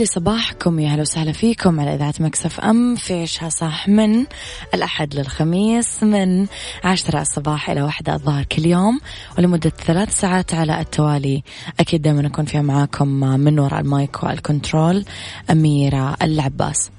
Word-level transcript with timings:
لي 0.00 0.06
صباحكم 0.06 0.80
يا 0.80 0.88
أهلا 0.92 1.00
وسهلا 1.00 1.32
فيكم 1.32 1.80
على 1.80 1.94
إذاعة 1.94 2.14
Mix 2.20 2.60
FM. 2.60 2.94
في 2.94 3.22
عيشها 3.22 3.48
صح 3.48 3.88
من 3.88 4.26
الأحد 4.74 5.14
للخميس 5.14 6.02
من 6.02 6.46
عشرة 6.84 7.20
الصباح 7.20 7.70
إلى 7.70 7.82
واحدة 7.82 8.14
الظهر 8.14 8.44
كل 8.44 8.66
يوم. 8.66 9.00
ولمدة 9.38 9.70
ثلاث 9.70 10.20
ساعات 10.20 10.54
على 10.54 10.80
التوالي. 10.80 11.42
أكيد 11.80 12.02
دائما 12.02 12.26
أكون 12.26 12.44
فيها 12.44 12.62
معاكم 12.62 13.08
من 13.20 13.58
وراء 13.58 13.80
ال 13.80 13.90
mic 13.90 14.22
وال 14.22 14.40
control 14.40 15.04
أميرة 15.50 16.16
العباس. 16.22 16.90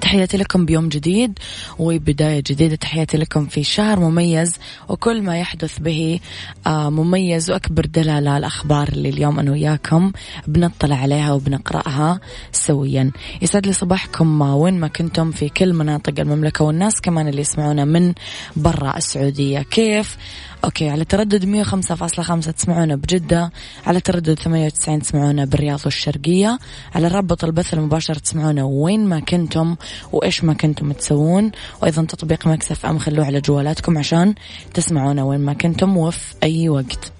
تحياتي 0.00 0.36
لكم 0.36 0.64
بيوم 0.64 0.88
جديد 0.88 1.38
وبداية 1.78 2.42
جديدة. 2.46 2.76
تحياتي 2.76 3.16
لكم 3.16 3.46
في 3.46 3.64
شهر 3.64 4.00
مميز 4.00 4.52
وكل 4.88 5.22
ما 5.22 5.38
يحدث 5.40 5.78
به 5.78 6.20
آه، 6.66 6.90
مميز 6.90 7.50
وأكبر 7.50 7.86
دلالة 7.86 8.36
الأخبار 8.36 8.88
اللي 8.88 9.08
اليوم 9.08 9.38
أنا 9.38 9.50
وياكم 9.50 10.12
بنطلع 10.46 10.96
عليها 10.96 11.32
وبنقرأها 11.32 12.20
سويا. 12.52 13.10
يسعد 13.42 13.66
لي 13.66 13.72
صباحكم 13.72 14.40
وين 14.40 14.80
ما 14.80 14.88
كنتم 14.88 15.30
في 15.30 15.48
كل 15.48 15.72
مناطق 15.72 16.20
المملكة 16.20 16.64
والناس 16.64 17.00
كمان 17.00 17.28
اللي 17.28 17.40
يسمعونا 17.40 17.84
من 17.84 18.14
برا 18.56 18.96
السعودية. 18.96 19.62
كيف؟ 19.62 20.16
okay 20.64 20.88
على 20.88 21.04
تردد 21.04 21.64
105.5 21.64 22.50
تسمعونا 22.52 22.96
بجدة 22.96 23.52
على 23.86 24.00
تردد 24.00 24.38
98 24.38 25.02
تسمعونا 25.02 25.44
بالرياض 25.44 25.80
والشرقية 25.84 26.58
على 26.94 27.08
رابط 27.08 27.44
البث 27.44 27.74
المباشر 27.74 28.14
تسمعونا 28.14 28.64
وين 28.64 29.06
ما 29.06 29.20
كنتم 29.20 29.76
وإيش 30.12 30.44
ما 30.44 30.54
كنتم 30.54 30.92
تسوون 30.92 31.52
وأيضا 31.82 32.04
تطبيق 32.04 32.46
Mix 32.46 32.86
FM 32.86 32.98
خلوه 32.98 33.26
على 33.26 33.40
جوالاتكم 33.40 33.98
عشان 33.98 34.34
تسمعونا 34.74 35.24
وين 35.24 35.40
ما 35.40 35.52
كنتم 35.52 35.96
وفي 35.96 36.34
أي 36.42 36.68
وقت. 36.68 37.17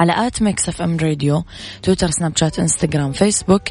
على 0.00 0.26
at 0.26 0.42
Mix 0.42 0.68
FM 0.68 0.96
Radio 0.96 1.44
تويتر 1.82 2.10
سناب 2.10 2.36
شات 2.36 2.58
إنستغرام 2.58 3.12
فيسبوك. 3.12 3.62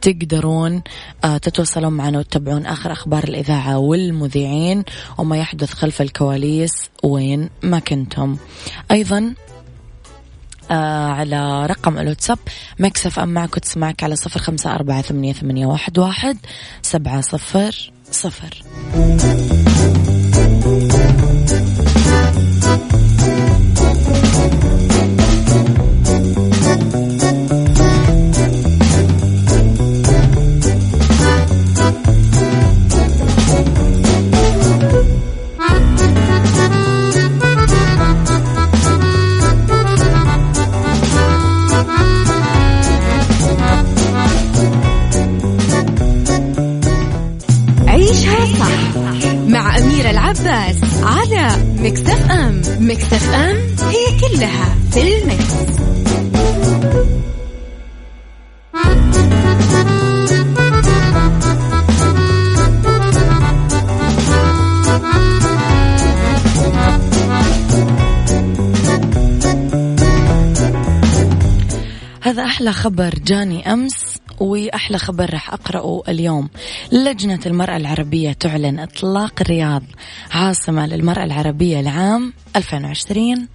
تقدرون 0.00 0.82
آه 1.24 1.36
تتواصلون 1.36 1.92
معنا 1.92 2.18
وتتابعون 2.18 2.66
آخر 2.66 2.92
أخبار 2.92 3.24
الإذاعة 3.24 3.78
والمذيعين 3.78 4.84
وما 5.18 5.36
يحدث 5.36 5.72
خلف 5.72 6.02
الكواليس 6.02 6.72
وين 7.02 7.50
ما 7.62 7.78
كنتم. 7.78 8.36
أيضا 8.90 9.34
آه 10.70 11.08
على 11.08 11.66
رقم 11.66 11.98
الواتساب 11.98 12.38
Mix 12.78 13.18
FM 13.18 13.28
معك 13.28 13.56
وتسمعك 13.56 14.02
على 14.02 14.16
صفر 14.16 14.40
خمسة 14.40 14.74
أربعة 14.74 15.02
ثمانية, 15.02 15.32
ثمانية 15.32 15.66
واحد, 15.66 15.98
واحد 15.98 16.36
سبعة 16.82 17.20
صفر 17.20 17.92
صفر. 18.10 18.62
على 51.42 51.62
مكتف 51.78 52.30
أم 52.30 52.62
مكتف 52.80 53.34
أم 53.34 53.56
هي 53.88 54.20
كلها 54.20 54.76
في 54.92 55.22
المكس. 55.22 55.52
هذا 72.20 72.44
أحلى 72.44 72.72
خبر 72.72 73.14
جاني 73.24 73.72
أمس 73.72 74.21
وأحلى 74.42 74.98
خبر 74.98 75.32
راح 75.32 75.52
أقرأه 75.52 76.02
اليوم. 76.08 76.48
لجنة 76.92 77.40
المرأة 77.46 77.76
العربية 77.76 78.32
تعلن 78.32 78.78
إطلاق 78.78 79.34
الرياض 79.40 79.82
عاصمة 80.32 80.86
للمرأة 80.86 81.24
العربية 81.24 81.80
لعام 81.80 82.32
2020 82.56 83.48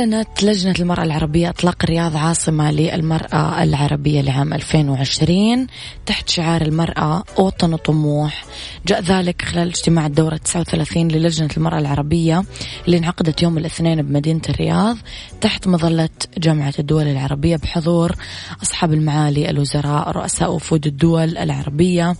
أعلنت 0.00 0.44
لجنة 0.44 0.74
المرأة 0.80 1.02
العربية 1.02 1.48
إطلاق 1.48 1.76
الرياض 1.84 2.16
عاصمة 2.16 2.70
للمرأة 2.70 3.62
العربية 3.62 4.20
لعام 4.20 4.52
2020 4.52 5.66
تحت 6.06 6.28
شعار 6.28 6.62
المرأة 6.62 7.24
وطن 7.38 7.74
وطموح 7.74 8.44
جاء 8.86 9.00
ذلك 9.00 9.42
خلال 9.42 9.68
اجتماع 9.68 10.06
الدورة 10.06 10.36
39 10.36 11.08
للجنة 11.08 11.48
المرأة 11.56 11.78
العربية 11.78 12.44
اللي 12.86 12.98
انعقدت 12.98 13.42
يوم 13.42 13.58
الاثنين 13.58 14.02
بمدينة 14.02 14.40
الرياض 14.48 14.96
تحت 15.40 15.68
مظلة 15.68 16.08
جامعة 16.38 16.74
الدول 16.78 17.06
العربية 17.06 17.56
بحضور 17.56 18.16
أصحاب 18.62 18.92
المعالي 18.92 19.50
الوزراء 19.50 20.10
رؤساء 20.10 20.52
وفود 20.52 20.86
الدول 20.86 21.38
العربية 21.38 22.16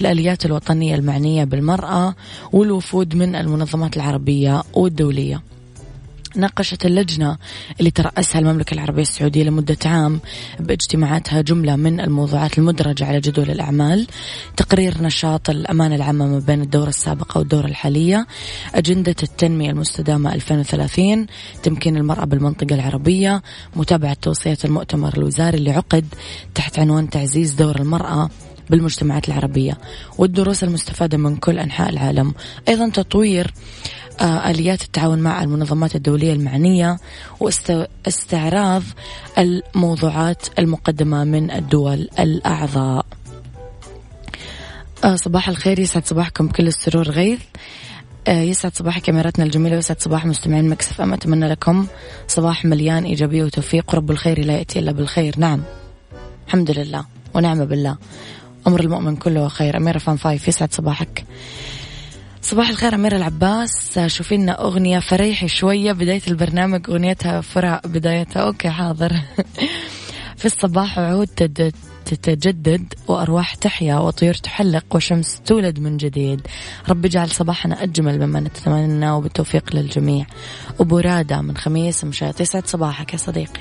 الآليات 0.00 0.46
الوطنية 0.46 0.94
المعنية 0.94 1.44
بالمرأة 1.44 2.14
والوفود 2.52 3.16
من 3.16 3.34
المنظمات 3.34 3.96
العربية 3.96 4.62
والدولية. 4.74 5.42
ناقشت 6.36 6.86
اللجنة 6.86 7.38
اللي 7.80 7.90
ترأسها 7.90 8.38
المملكة 8.38 8.74
العربية 8.74 9.02
السعودية 9.02 9.44
لمدة 9.44 9.76
عام 9.84 10.20
باجتماعاتها 10.60 11.40
جملة 11.40 11.76
من 11.76 12.00
الموضوعات 12.00 12.58
المدرجة 12.58 13.04
على 13.04 13.20
جدول 13.20 13.50
الأعمال. 13.50 14.06
تقرير 14.56 15.02
نشاط 15.02 15.50
الأمانة 15.50 15.94
العامة 15.94 16.26
ما 16.26 16.38
بين 16.38 16.60
الدورة 16.60 16.88
السابقة 16.88 17.38
والدورة 17.38 17.66
الحالية. 17.66 18.26
أجندة 18.74 19.16
التنمية 19.22 19.70
المستدامة 19.70 20.34
2030 20.34 21.26
تمكين 21.62 21.96
المرأة 21.96 22.24
بالمنطقة 22.24 22.74
العربية. 22.74 23.42
متابعة 23.76 24.16
توصيات 24.22 24.64
المؤتمر 24.64 25.16
الوزاري 25.16 25.58
اللي 25.58 25.70
عقد 25.70 26.06
تحت 26.54 26.78
عنوان 26.78 27.10
تعزيز 27.10 27.52
دور 27.52 27.76
المرأة 27.76 28.30
بالمجتمعات 28.70 29.28
العربية. 29.28 29.78
والدروس 30.18 30.64
المستفادة 30.64 31.18
من 31.18 31.36
كل 31.36 31.58
أنحاء 31.58 31.88
العالم. 31.90 32.34
أيضا 32.68 32.88
تطوير 32.88 33.52
آليات 34.22 34.82
التعاون 34.82 35.18
مع 35.18 35.42
المنظمات 35.42 35.96
الدولية 35.96 36.32
المعنية 36.32 36.98
واستعراض 37.40 38.82
الموضوعات 39.38 40.46
المقدمة 40.58 41.24
من 41.24 41.50
الدول 41.50 42.08
الأعضاء. 42.18 43.06
آه، 45.04 45.16
صباح 45.16 45.48
الخير. 45.48 45.78
يسعد 45.78 46.06
صباحكم 46.06 46.46
بكل 46.46 46.66
السرور 46.66 47.10
غيث 47.10 47.40
آه، 48.28 48.40
يسعد 48.40 48.74
صباح 48.74 48.98
كاميرتنا 48.98 49.44
الجميلة 49.44 49.76
ويسعد 49.76 50.00
صباح 50.00 50.26
مستمعين 50.26 50.68
Mix 50.68 51.00
FM. 51.00 51.12
أتمنى 51.12 51.48
لكم 51.48 51.86
صباح 52.28 52.64
مليان 52.64 53.04
إيجابية 53.04 53.44
وتوفيق. 53.44 53.94
ورب 53.94 54.10
الخير 54.10 54.44
لا 54.44 54.58
يأتي 54.58 54.78
إلا 54.78 54.92
بالخير. 54.92 55.34
نعم 55.38 55.62
الحمد 56.46 56.70
لله 56.70 57.04
ونعمة 57.34 57.64
بالله. 57.64 57.96
أمر 58.66 58.80
المؤمن 58.80 59.16
كله 59.16 59.48
خير. 59.48 59.76
أميرة 59.76 59.98
105 59.98 60.48
يسعد 60.48 60.72
صباحك. 60.72 61.24
صباح 62.42 62.68
الخير 62.68 62.94
أميرة 62.94 63.16
العباس. 63.16 63.98
شوفي 64.06 64.36
لنا 64.36 64.62
أغنية 64.62 64.98
فريحي 64.98 65.48
شوية 65.48 65.92
بداية 65.92 66.22
البرنامج 66.28 66.90
أغنيتها 66.90 67.40
فرع 67.40 67.80
بدايتها. 67.84 68.42
okay 68.42 68.70
حاضر. 68.70 69.12
في 70.36 70.44
الصباح 70.44 70.98
وعود 70.98 71.28
تتجدد 72.04 72.94
وأرواح 73.08 73.54
تحيا 73.54 73.96
وطيور 73.96 74.34
تحلق 74.34 74.84
وشمس 74.94 75.40
تولد 75.46 75.78
من 75.78 75.96
جديد. 75.96 76.40
رب 76.88 77.04
اجعل 77.04 77.30
صباحنا 77.30 77.82
أجمل 77.82 78.26
مما 78.26 78.40
نتمنى 78.40 79.10
وبالتوفيق 79.10 79.76
للجميع. 79.76 80.26
أبو 80.80 80.98
رادة 80.98 81.40
من 81.40 81.56
خميس 81.56 82.04
مشاة 82.04 82.34
يسعد 82.40 82.66
صباحك 82.66 83.12
يا 83.12 83.18
صديقي. 83.18 83.60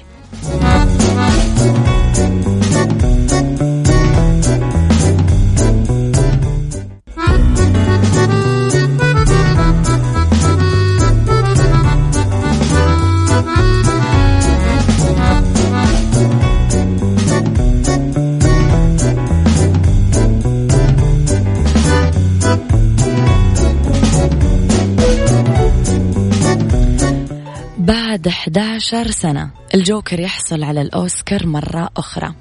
11 28.49 29.11
سنة. 29.11 29.51
الجوكر 29.73 30.19
يحصل 30.19 30.63
على 30.63 30.81
الأوسكار 30.81 31.45
مرة 31.45 31.89
أخرى. 31.97 32.33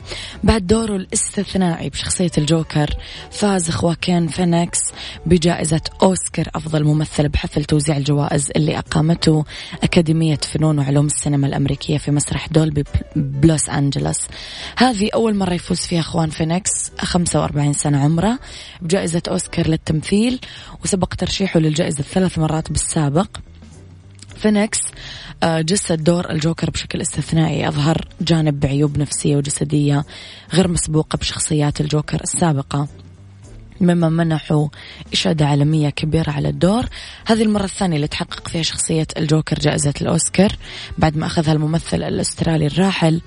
بعد 0.44 0.66
دوره 0.66 0.96
الاستثنائي 0.96 1.88
بشخصية 1.88 2.31
الجوكر 2.38 2.90
فاز 3.31 3.70
خواكين 3.70 4.26
فينيكس 4.26 4.78
بجائزة 5.26 5.81
أوسكار 6.02 6.49
أفضل 6.55 6.84
ممثل 6.84 7.28
بحفل 7.28 7.64
توزيع 7.64 7.96
الجوائز 7.96 8.50
اللي 8.56 8.78
أقامته 8.78 9.44
أكاديمية 9.82 10.37
فنون 10.37 10.78
وعلوم 10.78 11.06
السينما 11.06 11.46
الأمريكية 11.46 11.99
في 11.99 12.10
مسرح 12.10 12.49
دولبي 12.49 12.84
بلوس 13.16 13.69
أنجلوس. 13.69 14.26
هذه 14.76 15.10
أول 15.14 15.34
مرة 15.37 15.55
يفوز 15.55 15.81
فيها 15.81 16.02
خوان 16.02 16.31
فينيكس 16.31 16.90
45 16.99 17.72
سنة 17.72 18.05
عمره 18.05 18.38
بجائزة 18.81 19.22
أوسكار 19.28 19.69
للتمثيل 19.69 20.40
وسبق 20.84 21.14
ترشيحه 21.14 21.60
للجائزة 21.60 22.02
ثلاث 22.02 22.38
مرات 22.38 22.70
بالسابق. 22.70 23.28
فينيكس 24.38 24.78
جسد 25.44 26.05
دور 26.05 26.31
الجوكر 26.31 26.70
بشكل 26.70 27.00
استثنائي. 27.00 27.69
أظهر 27.69 28.08
جانب 28.20 28.61
بعيوب 28.61 28.99
نفسية 28.99 29.37
وجسدية 29.37 30.05
غير 30.52 30.69
مسبوقة 30.69 31.17
بشخصيات 31.17 31.81
الجوكر 31.81 32.20
السابقة. 32.20 32.88
مما 33.81 34.08
منحوا 34.08 34.69
إشادة 35.12 35.46
عالمية 35.46 35.90
كبيرة 35.90 36.31
على 36.31 36.49
الدور. 36.49 36.87
هذه 37.26 37.43
المرة 37.43 37.64
الثانية 37.64 37.96
اللي 37.96 38.08
تحقق 38.08 38.49
فيها 38.49 38.62
شخصية 38.62 39.06
الجوكر 39.17 39.58
جائزة 39.58 39.94
الأوسكار 40.00 40.52
بعد 40.99 41.17
ما 41.17 41.26
أخذها 41.26 41.52
الممثل 41.52 42.02
الأسترالي 42.02 42.67
الراحل 42.67 43.20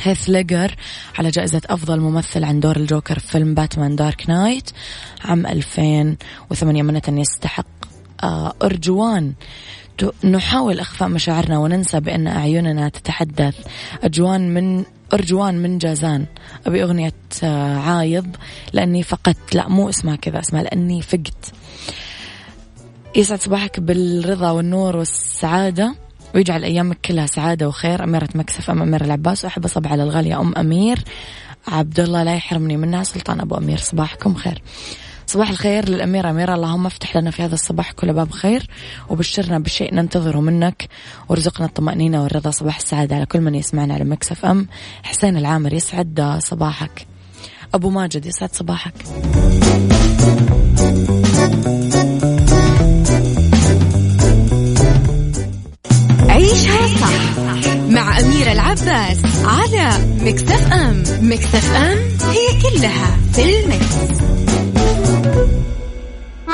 هيث 0.00 0.28
ليجر 0.30 0.74
على 1.18 1.30
جائزة 1.30 1.60
أفضل 1.66 2.00
ممثل 2.00 2.44
عن 2.44 2.60
دور 2.60 2.76
الجوكر 2.76 3.18
في 3.18 3.26
فيلم 3.26 3.54
Batman 3.54 3.96
Dark 3.96 4.28
Knight 4.28 4.70
عام 5.24 5.46
2008 5.46 6.82
منة 6.82 7.02
يستحق 7.08 7.66
آه، 8.22 8.54
أرجوان 8.62 9.32
نحاول 10.24 10.80
إخفاء 10.80 11.08
مشاعرنا 11.08 11.58
وننسى 11.58 12.00
بأن 12.00 12.26
أعيننا 12.26 12.88
تتحدث. 12.88 13.54
أجوان 14.02 14.54
من 14.54 14.84
أرجوان 15.12 15.62
من 15.62 15.78
جازان. 15.78 16.26
أبي 16.66 16.82
أغنية 16.82 17.12
آه، 17.44 17.78
عايض. 17.78 18.26
لأني 18.72 19.02
فقدت 19.02 19.54
لا 19.54 19.68
مو 19.68 19.88
اسمها 19.88 20.16
كذا 20.16 20.40
اسمها 20.40 20.62
لأني 20.62 21.02
فقت 21.02 21.52
يسعد 23.16 23.40
صباحك 23.40 23.80
بالرضا 23.80 24.50
والنور 24.50 24.96
والسعادة. 24.96 25.94
ويجعل 26.34 26.64
أيامك 26.64 26.98
كلها 27.04 27.26
سعادة 27.26 27.68
وخير. 27.68 28.04
أميرة 28.04 28.28
مكسف 28.34 28.70
أم 28.70 28.82
أمير 28.82 29.04
العباس. 29.04 29.44
وأحب 29.44 29.64
أصب 29.64 29.86
على 29.86 30.02
الغالية 30.02 30.40
أم 30.40 30.54
أمير. 30.56 31.04
عبد 31.68 32.00
الله 32.00 32.22
لا 32.22 32.34
يحرمني 32.34 32.76
منها 32.76 33.02
سلطان 33.02 33.40
أبو 33.40 33.54
أمير. 33.54 33.78
صباحكم 33.78 34.34
خير. 34.34 34.62
صباح 35.32 35.50
الخير 35.50 35.88
للأميرة 35.88 36.30
أميرة. 36.30 36.54
اللهم 36.54 36.86
افتح 36.86 37.16
لنا 37.16 37.30
في 37.30 37.42
هذا 37.42 37.54
الصباح 37.54 37.92
كل 37.92 38.12
باب 38.12 38.30
خير 38.30 38.66
وبشرنا 39.08 39.58
بشيء 39.58 39.94
ننتظره 39.94 40.40
منك 40.40 40.88
وارزقنا 41.28 41.66
الطمأنينة 41.66 42.22
والرضا. 42.22 42.50
صباح 42.50 42.76
السعادة 42.76 43.16
على 43.16 43.26
كل 43.26 43.40
من 43.40 43.54
يسمعنا 43.54 43.94
على 43.94 44.04
مكسف 44.04 44.44
أم. 44.44 44.68
حسين 45.02 45.36
العامر 45.36 45.72
يسعد 45.72 46.38
صباحك. 46.38 47.06
أبو 47.74 47.90
ماجد 47.90 48.26
يسعد 48.26 48.54
صباحك. 48.54 48.94
عيشها 56.28 56.86
صح 57.00 57.38
مع 57.88 58.18
أميرة 58.20 58.52
العباس 58.52 59.18
على 59.44 59.90
Mix 60.20 60.72
FM. 60.72 61.02
Mix 61.22 61.74
FM 61.74 61.98
هي 62.30 62.62
كلها 62.62 63.16
في 63.32 63.60
ال 63.60 63.72
Mix. 63.72 64.22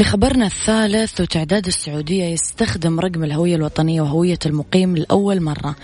لخبرنا 0.00 0.46
الثالث 0.46 1.20
وتعداد 1.20 1.66
السعودية 1.66 2.24
يستخدم 2.24 3.00
رقم 3.00 3.24
الهوية 3.24 3.56
الوطنية 3.56 4.02
وهوية 4.02 4.38
المقيم 4.46 4.96
لأول 4.96 5.40
مرة. 5.40 5.76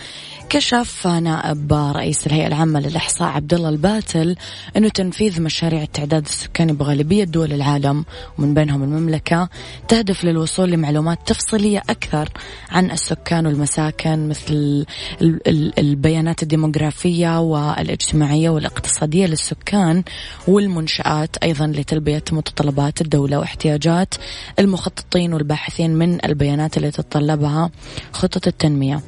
كشف 0.49 1.07
نائب 1.07 1.73
رئيس 1.73 2.27
الهيئة 2.27 2.47
العامة 2.47 2.81
للإحصاء 2.81 3.29
عبد 3.29 3.55
الله 3.55 3.69
الباتل 3.69 4.37
أنه 4.77 4.89
تنفيذ 4.89 5.43
مشاريع 5.43 5.83
التعداد 5.83 6.25
السكاني 6.25 6.73
بغالبية 6.73 7.25
دول 7.25 7.53
العالم. 7.53 8.05
ومن 8.39 8.55
بينهم 8.55 8.83
المملكة 8.83 9.49
تهدف 9.89 10.25
للوصول 10.25 10.71
لمعلومات 10.71 11.19
تفصيلية 11.27 11.83
أكثر 11.91 12.29
عن 12.71 12.91
السكان 12.91 13.47
والمساكن 13.47 14.29
مثل 14.29 14.87
البيانات 15.79 16.43
الديموغرافية 16.43 17.41
والاجتماعية 17.41 18.51
والاقتصادية 18.51 19.27
للسكان 19.27 20.03
والمنشآت 20.49 21.37
أيضا 21.37 21.67
لتلبية 21.67 22.25
متطلبات 22.33 23.01
الدولة 23.01 23.39
واحتياجات 23.39 24.06
المخططين 24.59 25.35
والباحثين 25.35 25.95
من 25.95 26.25
البيانات 26.25 26.77
اللي 26.77 26.91
تتطلبها 26.91 27.71
خطط 28.13 28.47
التنمية. 28.47 29.03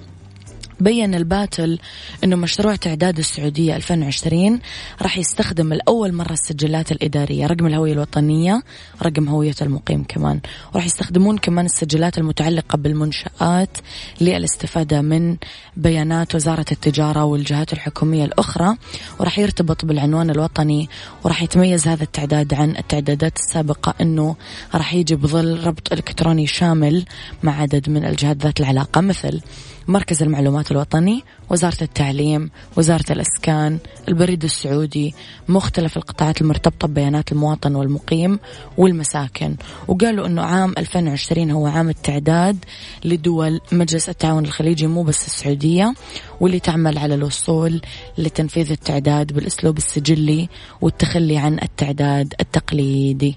بين 0.81 1.15
الباتل 1.15 1.79
أنه 2.25 2.37
مشروع 2.37 2.77
تعداد 2.77 3.19
السعودية 3.19 3.77
2020 3.77 4.61
راح 5.03 5.19
يستخدم 5.19 5.73
لأول 5.73 6.13
مرة 6.13 6.33
السجلات 6.33 6.93
الإدارية 6.93 7.47
رقم 7.47 7.67
الهوية 7.67 7.93
الوطنية 7.93 8.63
رقم 9.03 9.29
هوية 9.29 9.55
المقيم 9.63 10.05
كمان. 10.05 10.41
وراح 10.75 10.87
يستخدمون 10.87 11.39
كمان 11.39 11.65
السجلات 11.65 12.19
المتعلقة 12.19 12.77
بالمنشآت 12.77 13.79
للاستفادة 14.21 15.03
من 15.03 15.37
بيانات 15.77 16.35
وزارة 16.35 16.67
التجارة 16.73 17.25
والجهات 17.25 17.73
الحكومية 17.73 18.25
الأخرى. 18.25 18.77
وراح 19.21 19.39
يرتبط 19.39 19.85
بالعنوان 19.85 20.31
الوطني 20.31 20.89
وراح 21.25 21.43
يتميز 21.43 21.89
هذا 21.89 22.03
التعداد 22.03 22.55
عن 22.55 22.77
التعدادات 22.77 23.37
السابقة 23.37 23.95
أنه 24.01 24.37
راح 24.75 24.95
يجي 24.95 25.17
بظل 25.17 25.65
ربط 25.65 25.93
إلكتروني 25.93 26.47
شامل 26.47 27.05
مع 27.43 27.61
عدد 27.61 27.91
من 27.91 28.05
الجهات 28.05 28.37
ذات 28.37 28.61
العلاقة. 28.61 29.01
مثل 29.01 29.41
مركز 29.89 30.23
المعلومات 30.23 30.71
الوطني 30.71 31.25
وزارة 31.51 31.83
التعليم 31.83 32.51
وزارة 32.77 33.05
الإسكان 33.11 33.79
البريد 34.09 34.45
السعودي 34.45 35.15
مختلف 35.49 35.97
القطاعات 35.97 36.41
المرتبطة 36.41 36.89
ببيانات 36.89 37.33
المواطن 37.33 37.75
والمقيم 37.75 38.39
والمساكن. 38.77 39.57
وقالوا 39.89 40.27
أنه 40.27 40.43
عام 40.43 40.75
2020 40.79 41.51
هو 41.51 41.67
عام 41.67 41.89
التعداد 41.89 42.65
لدول 43.05 43.61
مجلس 43.73 44.09
التعاون 44.09 44.45
الخليجي 44.45 44.87
مو 44.87 45.03
بس 45.03 45.27
السعودية 45.27 45.95
واللي 46.41 46.61
تعمل 46.61 46.99
على 46.99 47.15
الوصول 47.15 47.81
لتنفيذ 48.19 48.71
التعداد 48.71 49.33
بالأسلوب 49.33 49.77
السجلي 49.79 50.49
والتخلي 50.81 51.39
عن 51.39 51.59
التعداد 51.63 52.35
التقليدي. 52.41 53.37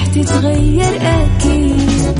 راح 0.00 0.06
تتغير 0.06 0.96
أكيد. 1.02 2.18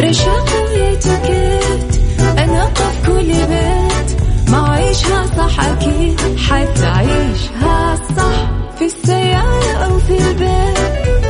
رشاق 0.00 0.48
ويتوكيت 0.64 2.00
أنا 2.38 2.64
قف 2.64 3.06
كل 3.06 3.26
بيت. 3.26 4.20
ما 4.50 4.68
عيشها 4.68 5.26
صح 5.26 5.60
أكيد 5.60 6.20
حتعيشها 6.36 7.96
صح. 8.16 8.50
في 8.78 8.84
السيارة 8.84 9.72
أو 9.72 9.98
في 9.98 10.18
البيت 10.18 10.78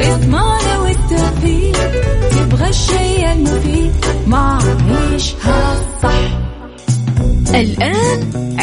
اسمعنا 0.00 0.78
والتوفيق. 0.78 1.92
تبغى 2.30 2.68
الشيء 2.68 3.32
المفيد 3.32 3.92
ما 4.26 4.58
عيشها 4.90 5.80
صح. 6.02 6.38
الآن 7.54 8.27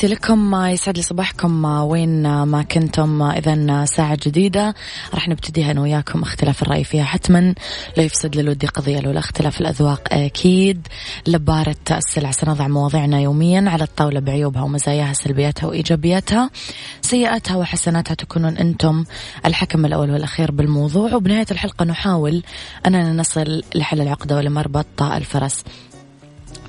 تحياتي 0.00 0.14
لكم 0.14 0.54
يسعد 0.54 0.96
لي 0.96 1.02
صباحكم 1.02 1.64
وين 1.64 2.42
ما 2.42 2.62
كنتم 2.62 3.22
إذا 3.22 3.84
ساعة 3.84 4.18
جديدة. 4.26 4.74
راح 5.14 5.28
نبتديها 5.28 5.70
أنا 5.70 5.80
وياكم 5.80 6.22
اختلاف 6.22 6.62
الرأي 6.62 6.84
فيها 6.84 7.04
حتما. 7.04 7.54
لا 7.96 8.02
يفسد 8.02 8.36
للودي 8.36 8.66
قضية 8.66 9.00
لولا 9.00 9.18
اختلاف 9.18 9.60
الأذواق 9.60 10.08
أكيد. 10.12 10.88
لبارة 11.26 11.76
السلع 11.90 12.30
سنضع 12.30 12.68
مواضيعنا 12.68 13.20
يوميا 13.20 13.70
على 13.70 13.84
الطاولة 13.84 14.20
بعيوبها 14.20 14.62
ومزاياها 14.62 15.12
سلبياتها 15.12 15.66
وإيجابياتها. 15.66 16.50
سيئاتها 17.00 17.56
وحسناتها 17.56 18.14
تكونون 18.14 18.56
أنتم 18.56 19.04
الحكم 19.46 19.86
الأول 19.86 20.10
والأخير 20.10 20.50
بالموضوع. 20.50 21.14
وبنهاية 21.14 21.46
الحلقة 21.50 21.84
نحاول 21.84 22.42
أننا 22.86 23.12
نصل 23.12 23.62
لحل 23.74 24.00
العقدة 24.00 24.36
ولمربط 24.36 25.02
الفرس. 25.02 25.64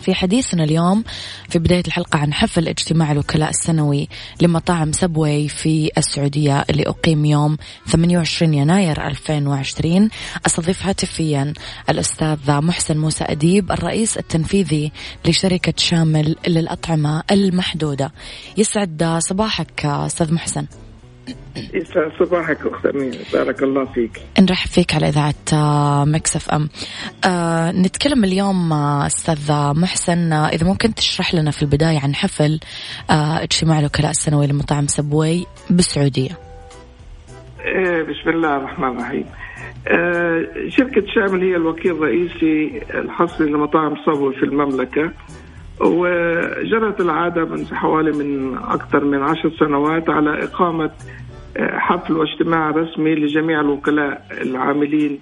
في 0.02 0.14
حديثنا 0.14 0.64
اليوم 0.64 1.04
في 1.50 1.60
بداية 1.60 1.84
الحلقة 1.88 2.20
عن 2.20 2.34
حفل 2.34 2.68
اجتماع 2.68 3.12
الوكلاء 3.12 3.50
السنوي 3.50 4.08
لمطاعم 4.42 4.92
صبوي 4.92 5.48
في 5.48 5.92
السعودية 5.98 6.66
اللي 6.70 6.84
أقيم 6.88 7.26
يوم 7.26 7.58
28 7.88 8.54
يناير 8.54 9.08
2020 9.08 10.10
أستضيف 10.46 10.86
هاتفيا 10.86 11.54
الأستاذ 11.90 12.38
محسن 12.48 12.98
موسى 12.98 13.24
أديب 13.24 13.72
الرئيس 13.72 14.18
التنفيذي 14.18 14.92
لشركة 15.26 15.74
شامل 15.78 16.36
للأطعمة 16.48 17.24
المحدودة. 17.32 18.12
يسعد 18.58 19.20
صباحك 19.20 19.86
أستاذ 19.86 20.34
محسن. 20.34 20.66
يسعد 21.74 22.12
صباحك 22.20 22.58
أخت 22.66 22.86
أميرة 22.86 23.12
بارك 23.34 23.64
الله 23.64 23.86
فيك. 23.86 24.22
نرحب 24.40 24.70
فيك 24.70 24.96
على 24.96 25.08
إذاعة 25.08 25.34
آه، 25.54 26.06
Mix 26.06 26.36
FM. 26.36 26.70
آه 27.26 27.72
نتكلم 27.72 28.24
اليوم 28.24 28.74
آه، 28.74 29.06
أستاذ 29.06 29.52
محسن. 29.76 30.34
آه، 30.34 30.48
إذا 30.48 30.68
ممكن 30.68 30.94
تشرح 30.94 31.36
لنا 31.36 31.52
في 31.52 31.62
البداية 31.62 32.00
عن 32.04 32.16
حفل 32.16 32.60
آه 33.10 33.44
اجتماع 33.44 33.80
الوكلاء 33.80 34.12
السنوي 34.12 34.48
لمطاعم 34.48 34.88
سبوي 34.88 35.46
بالسعودية. 35.70 36.32
بسم 38.10 38.30
الله 38.30 38.56
الرحمن 38.58 38.90
الرحيم. 38.90 39.26
شركة 40.70 41.04
شامل 41.16 41.42
هي 41.44 41.56
الوكيل 41.56 41.92
الرئيسي 41.92 42.82
الحصري 42.94 43.50
لمطاعم 43.50 43.96
صبوي 44.06 44.36
في 44.36 44.44
المملكة. 44.44 45.12
وجرت 45.80 47.00
العادة 47.00 47.46
من 47.46 47.68
حوالي 47.68 48.12
من 48.12 48.58
أكثر 48.58 49.04
من 49.04 49.24
عشر 49.24 49.52
سنوات 49.60 50.10
على 50.10 50.44
إقامة 50.44 50.92
حفل 51.58 52.14
واجتماع 52.18 52.70
رسمي 52.70 53.16
لجميع 53.16 53.60
الوكلاء 53.60 54.26
العاملين 54.32 55.20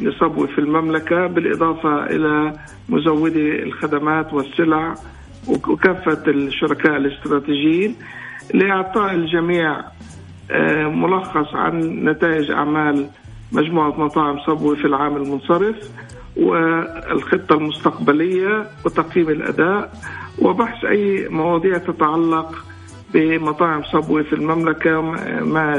لصبوي 0.00 0.48
في 0.48 0.58
المملكة 0.58 1.26
بالإضافة 1.26 2.06
إلى 2.06 2.52
مزودي 2.88 3.62
الخدمات 3.62 4.32
والسلع 4.32 4.94
وكافة 5.48 6.22
الشركاء 6.28 6.96
الاستراتيجيين 6.96 7.96
لإعطاء 8.54 9.14
الجميع 9.14 9.80
آه، 10.50 10.86
ملخص 10.88 11.54
عن 11.54 11.80
نتائج 12.04 12.50
أعمال 12.50 13.06
مجموعة 13.52 14.00
مطاعم 14.00 14.38
صبوي 14.38 14.76
في 14.76 14.84
العام 14.84 15.16
المنصرف 15.16 15.76
والخطة 16.36 17.54
المستقبلية 17.54 18.66
وتقييم 18.84 19.28
الأداء 19.28 19.92
وبحث 20.38 20.84
أي 20.84 21.28
مواضيع 21.28 21.78
تتعلق 21.78 22.65
بمطاعم 23.16 23.82
صبوي 23.82 24.24
في 24.24 24.32
المملكة 24.32 25.00
ما 25.40 25.76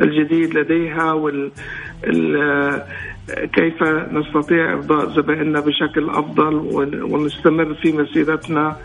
الجديد 0.00 0.54
لديها 0.54 1.12
وال 1.12 1.52
كيف 3.28 3.82
نستطيع 4.12 4.72
إرضاء 4.72 5.16
زبائننا 5.16 5.60
بشكل 5.60 6.10
أفضل 6.10 6.54
ونستمر 7.12 7.74
في 7.74 7.92
مسيرتنا 7.92 8.76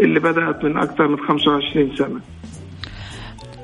اللي 0.00 0.20
بدأت 0.20 0.64
من 0.64 0.76
أكثر 0.76 1.08
من 1.08 1.16
25 1.16 1.96
سنة 1.96 2.20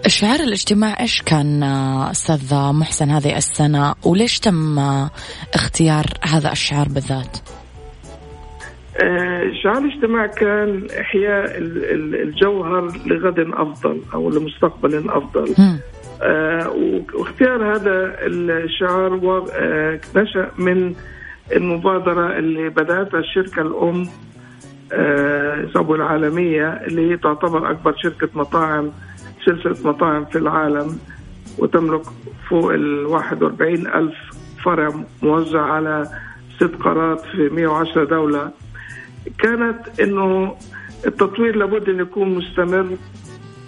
شعار 0.06 0.40
الاجتماع 0.40 1.00
إيش 1.00 1.22
كان 1.22 1.62
أستاذ 2.10 2.54
محسن 2.54 3.10
هذه 3.10 3.36
السنة 3.36 3.94
وليش 4.04 4.38
تم 4.38 4.78
اختيار 5.54 6.06
هذا 6.22 6.52
الشعار 6.52 6.88
بالذات؟ 6.88 7.38
آه، 9.02 9.52
شعار 9.62 9.78
الاجتماع 9.78 10.26
كان 10.26 10.86
إحياء 11.00 11.52
الجوهر 12.22 12.92
لغد 13.06 13.38
أفضل 13.38 14.00
أو 14.14 14.30
لمستقبل 14.30 15.10
أفضل. 15.10 15.54
آه 16.22 16.72
واختيار 17.14 17.76
هذا 17.76 18.16
الشعار 18.26 19.46
آه 19.52 20.00
نشأ 20.16 20.50
من 20.58 20.94
المبادرة 21.56 22.38
اللي 22.38 22.68
بداتها 22.68 23.20
الشركة 23.20 23.62
الأم 23.62 24.06
آه 24.92 25.66
العالمية 25.94 26.68
اللي 26.68 27.10
هي 27.10 27.16
تعتبر 27.16 27.70
أكبر 27.70 27.94
شركة 27.96 28.28
مطاعم 28.34 28.90
سلسلة 29.44 29.88
مطاعم 29.88 30.24
في 30.24 30.38
العالم 30.38 30.98
وتملك 31.58 32.02
فوق 32.48 32.72
ال 32.72 33.06
41 33.06 33.86
ألف 33.86 34.14
فرع 34.64 34.94
موزع 35.22 35.62
على 35.62 36.06
ست 36.56 36.74
قارات 36.74 37.20
في 37.20 37.48
110 37.48 38.04
دولة. 38.04 38.50
كانت 39.38 40.00
إنه 40.00 40.56
التطوير 41.06 41.56
لابد 41.56 41.88
ان 41.88 42.00
يكون 42.00 42.34
مستمر 42.34 42.96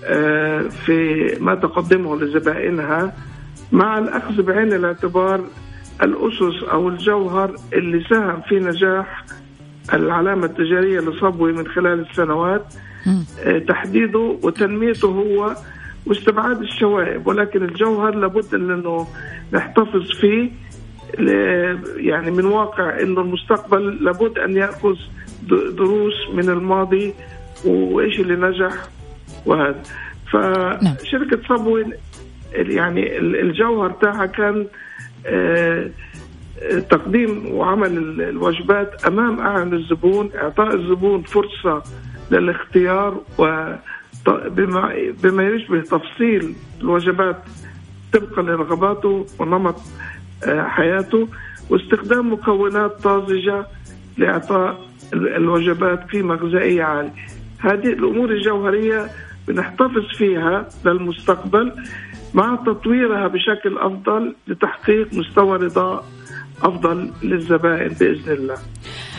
آه، 0.04 0.62
في 0.62 1.26
ما 1.40 1.54
تقدمه 1.54 2.16
لزبائنها 2.16 3.16
مع 3.72 3.98
الأخذ 3.98 4.42
بعين 4.42 4.72
الاعتبار 4.72 5.40
الأسس 6.02 6.62
أو 6.72 6.88
الجوهر 6.88 7.56
اللي 7.72 8.04
ساهم 8.10 8.40
في 8.48 8.58
نجاح 8.60 9.24
العلامة 9.92 10.46
التجارية 10.46 11.00
لصبوي 11.00 11.52
من 11.52 11.66
خلال 11.66 12.06
السنوات. 12.10 12.74
آه، 13.44 13.58
تحديده 13.58 14.38
وتنميته 14.42 15.08
هو 15.08 15.56
واستبعاد 16.06 16.60
الشوائب 16.62 17.26
ولكن 17.26 17.62
الجوهر 17.64 18.14
لابد 18.14 18.54
إنه 18.54 19.06
نحتفظ 19.52 20.10
فيه 20.20 20.50
يعني 21.96 22.30
من 22.30 22.44
واقع 22.44 23.00
إنه 23.00 23.20
المستقبل 23.20 24.04
لابد 24.04 24.38
أن 24.38 24.56
يأخذ 24.56 24.96
دروس 25.76 26.14
من 26.32 26.48
الماضي 26.48 27.14
وإيش 27.64 28.20
اللي 28.20 28.36
نجح 28.48 28.72
وهذا. 29.46 29.82
فشركه 30.32 31.38
صبوي 31.48 31.84
يعني 32.52 33.18
الجوهر 33.18 33.90
تاعها 33.90 34.26
كان 34.26 34.66
آه، 35.26 35.90
تقديم 36.90 37.54
وعمل 37.54 38.22
الوجبات 38.22 39.04
أمام 39.04 39.40
أعين 39.40 39.74
الزبون 39.74 40.30
إعطاء 40.34 40.74
الزبون 40.74 41.22
فرصة 41.22 41.82
للاختيار 42.30 43.20
و 43.38 43.72
بما 44.26 44.94
بما 45.22 45.48
يشبه 45.48 45.80
تفصيل 45.80 46.54
الوجبات 46.80 47.36
طبقا 48.12 48.42
لرغباته 48.42 49.26
ونمط 49.38 49.76
آه، 50.44 50.62
حياته 50.62 51.28
واستخدام 51.70 52.32
مكونات 52.32 52.90
طازجة 53.02 53.66
لإعطاء 54.18 54.85
الوجبات 55.12 56.10
قيمة 56.10 56.34
غذائية 56.34 56.82
عالية. 56.82 57.12
هذه 57.58 57.86
الأمور 57.86 58.30
الجوهرية 58.30 59.06
بنحتفظ 59.48 60.16
فيها 60.18 60.68
للمستقبل 60.84 61.72
مع 62.34 62.56
تطويرها 62.66 63.28
بشكل 63.28 63.78
أفضل 63.78 64.34
لتحقيق 64.48 65.14
مستوى 65.14 65.58
رضاء 65.58 66.04
أفضل 66.62 67.12
للزبائن 67.22 67.88
بإذن 67.88 68.32
الله. 68.32 68.56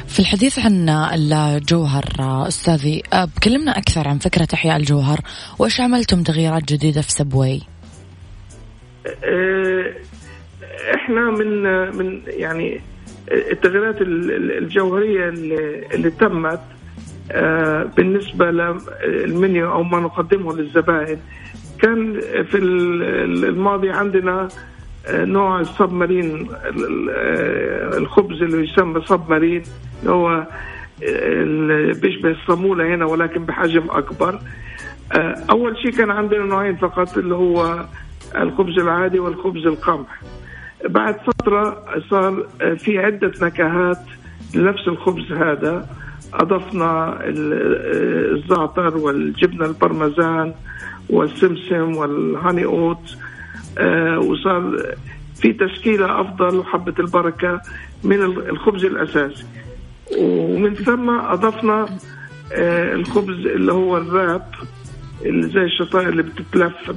في 0.08 0.20
الحديث 0.20 0.60
عن 0.60 0.89
الجوهر 0.89 2.03
استاذي 2.48 3.03
بكلمنا 3.13 3.77
أكثر 3.77 4.08
عن 4.08 4.17
فكرة 4.17 4.48
إحياء 4.53 4.77
الجوهر 4.77 5.20
وإيش 5.60 5.82
عملتم 5.82 6.24
تغييرات 6.24 6.74
جديدة 6.74 7.01
في 7.01 7.12
سبوي؟ 7.12 7.62
أه، 9.24 9.94
إحنا 10.96 11.32
من 11.32 11.63
من 11.98 12.22
يعني 12.27 12.82
التغييرات 13.31 13.96
الجوهرية 14.01 15.29
اللي, 15.29 16.12
تمت 16.19 16.62
أه، 17.31 17.84
بالنسبة 17.84 18.51
للمنيو 18.51 19.72
أو 19.72 19.84
ما 19.84 20.00
نقدمه 20.00 20.55
للزبائن 20.55 21.17
كان 21.81 22.22
في 22.51 22.57
الماضي 22.57 23.89
عندنا 23.89 24.48
نوع 25.10 25.60
الصب 25.60 25.93
مارين 25.93 26.48
الخبز 27.98 28.41
اللي 28.41 28.63
يسمى 28.69 29.01
صب 29.01 29.29
مارين 29.29 29.63
اللي 30.01 30.12
هو 30.12 30.48
بيشبه 32.01 32.31
الصامولة 32.31 32.96
هنا 32.96 33.05
ولكن 33.05 33.46
بحجم 33.46 33.84
أكبر. 33.89 34.39
أول 35.51 35.77
شيء 35.77 35.91
كان 35.91 36.12
عندنا 36.12 36.46
نوعين 36.46 36.75
فقط 36.75 37.17
اللي 37.17 37.36
هو 37.36 37.86
الخبز 38.36 38.79
العادي 38.79 39.19
والخبز 39.19 39.65
القمح. 39.65 40.22
بعد 40.86 41.15
فترة 41.19 41.84
صار 42.10 42.48
في 42.77 43.00
عدة 43.00 43.31
نكهات 43.41 44.00
لنفس 44.55 44.88
الخبز 44.88 45.31
هذا. 45.31 45.89
أضفنا 46.34 47.19
الزعتر 47.24 48.98
والجبنة 48.98 49.65
البرمزان 49.65 50.53
والسمسم 51.10 51.96
والهاني 51.96 52.65
أوت 52.65 53.17
آه، 53.77 54.19
وصار 54.19 54.84
في 55.36 55.53
تشكيلة 55.53 56.22
أفضل 56.22 56.55
وحبة 56.57 56.93
البركة 57.00 57.62
من 58.03 58.22
الخبز 58.24 58.85
الأساسي. 58.85 59.46
ومن 60.18 60.75
ثم 60.75 61.09
أضفنا 61.09 61.85
آه، 62.53 62.94
الخبز 62.94 63.46
اللي 63.46 63.74
هو 63.74 63.98
ال 63.98 64.07
wrap 64.07 64.46
اللي 65.25 65.48
زي 65.50 65.63
الشطائر 65.63 66.09
اللي 66.09 66.24
بتتلف 66.24 66.90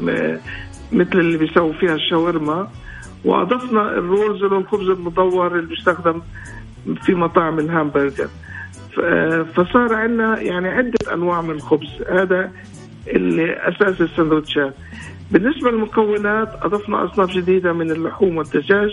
مثل 0.92 1.18
اللي 1.18 1.38
بيسووا 1.38 1.72
فيها 1.72 1.94
الشاورما. 1.94 2.68
وأضفنا 3.24 3.90
ال 3.90 3.99
rolls 3.99 4.42
اللي 4.42 4.54
هو 4.54 4.60
الخبز 4.60 4.88
المدور 4.88 5.56
اللي 5.56 5.66
بيستخدم 5.66 6.22
في 7.02 7.14
مطاعم 7.14 7.58
الهامبرجر. 7.58 8.28
آه، 9.02 9.42
فصار 9.42 9.94
عندنا 9.94 10.40
يعني 10.40 10.68
عدة 10.68 11.14
أنواع 11.14 11.40
من 11.42 11.50
الخبز. 11.50 12.02
هذا 12.10 12.52
اللي 13.08 13.52
أساس 13.52 14.00
السندوتشات 14.00 14.74
بالنسبة 15.30 15.70
للمكونات 15.70 16.48
أضفنا 16.62 17.04
أصناف 17.04 17.30
جديدة 17.30 17.72
من 17.72 17.90
اللحوم 17.90 18.36
والدجاج 18.36 18.90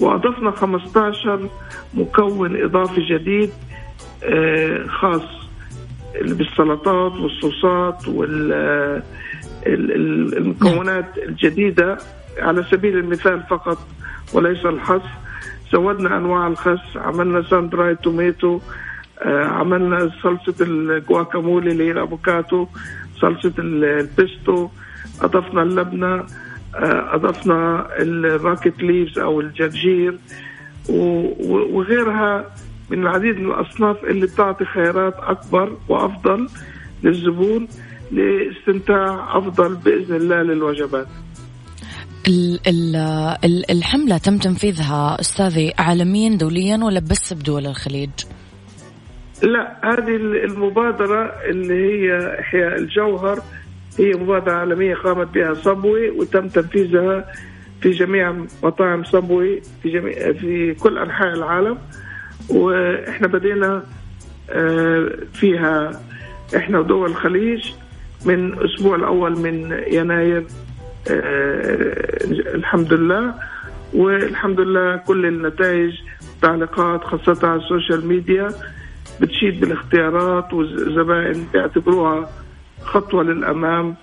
وأضفنا 0.00 0.50
15 0.50 1.48
مكون 1.94 2.62
إضافي 2.62 3.00
جديد 3.00 3.50
آه، 4.24 4.86
خاص 4.86 5.22
بالسلطات 6.22 7.12
والصوصات 7.12 8.08
والمكونات 9.66 11.18
الجديدة. 11.18 11.98
على 12.40 12.64
سبيل 12.70 12.96
المثال 12.98 13.42
فقط 13.50 13.78
وليس 14.34 14.66
الحصر 14.66 15.08
زودنا 15.72 16.16
أنواع 16.16 16.46
الخس 16.46 16.96
عملنا 16.96 17.42
sun-dried 17.42 17.94
tomato 17.94 18.60
آه، 19.22 19.44
عملنا 19.44 20.10
صلصة 20.22 20.54
الجواكامولي 20.60 21.70
اللي 21.72 21.86
هي 21.86 21.90
الأفوكاتو 21.90 22.66
صلصة 23.20 23.52
البيستو 23.58 24.68
أضفنا 25.22 25.62
اللبنة 25.62 26.14
آه، 26.74 27.14
أضفنا 27.14 27.86
الراكت 27.98 28.82
ليفز 28.82 29.18
أو 29.18 29.40
الجرجير 29.40 30.18
وغيرها 31.48 32.44
من 32.90 33.02
العديد 33.02 33.40
من 33.40 33.46
الأصناف 33.46 34.04
اللي 34.04 34.26
بتعطي 34.26 34.64
خيارات 34.64 35.14
أكبر 35.18 35.76
وأفضل 35.88 36.48
للزبون 37.02 37.68
لاستمتاع 38.10 39.38
أفضل 39.38 39.74
بإذن 39.74 40.16
الله 40.16 40.42
للوجبات. 40.42 41.06
الحملة 43.70 44.18
تم 44.18 44.38
تنفيذها 44.38 45.20
أستاذي 45.20 45.72
عالميا 45.78 46.36
دوليا 46.36 46.80
ولا 46.84 47.00
بس 47.00 47.32
بدول 47.32 47.66
الخليج؟ 47.66 48.10
لا 49.42 49.80
هذه 49.84 50.16
المبادرة 50.16 51.32
اللي 51.50 51.74
هي 51.74 52.40
إحياء 52.40 52.78
الجوهر 52.78 53.38
هي 53.98 54.12
مبادرة 54.12 54.52
عالمية 54.52 54.94
قامت 54.94 55.34
بها 55.34 55.54
صبوي 55.54 56.10
وتم 56.10 56.48
تنفيذها 56.48 57.32
في 57.80 57.90
جميع 57.90 58.34
مطاعم 58.62 59.04
صبوي 59.04 59.62
في 59.82 59.88
جميع 59.88 60.32
في 60.32 60.74
كل 60.74 60.98
أنحاء 60.98 61.34
العالم 61.34 61.78
وإحنا 62.48 63.26
بدينا 63.26 63.82
آه، 64.50 65.10
فيها 65.32 66.00
إحنا 66.56 66.78
ودول 66.78 67.10
الخليج 67.10 67.72
من 68.24 68.52
الأسبوع 68.52 68.96
الأول 68.96 69.38
من 69.38 69.82
يناير 69.86 70.46
الحمد 72.54 72.92
لله. 72.92 73.34
والحمد 73.94 74.60
لله 74.60 74.96
كل 74.96 75.26
النتائج 75.26 75.92
تعليقات 76.42 77.04
خاصة 77.04 77.48
على 77.48 77.60
السوشيال 77.62 78.06
ميديا 78.06 78.48
بتشيد 79.20 79.60
بالاختيارات 79.60 80.52
والزبائن 80.52 81.46
بيعتبروها 81.52 82.30
خطوة 82.82 83.22
للأمام. 83.22 83.96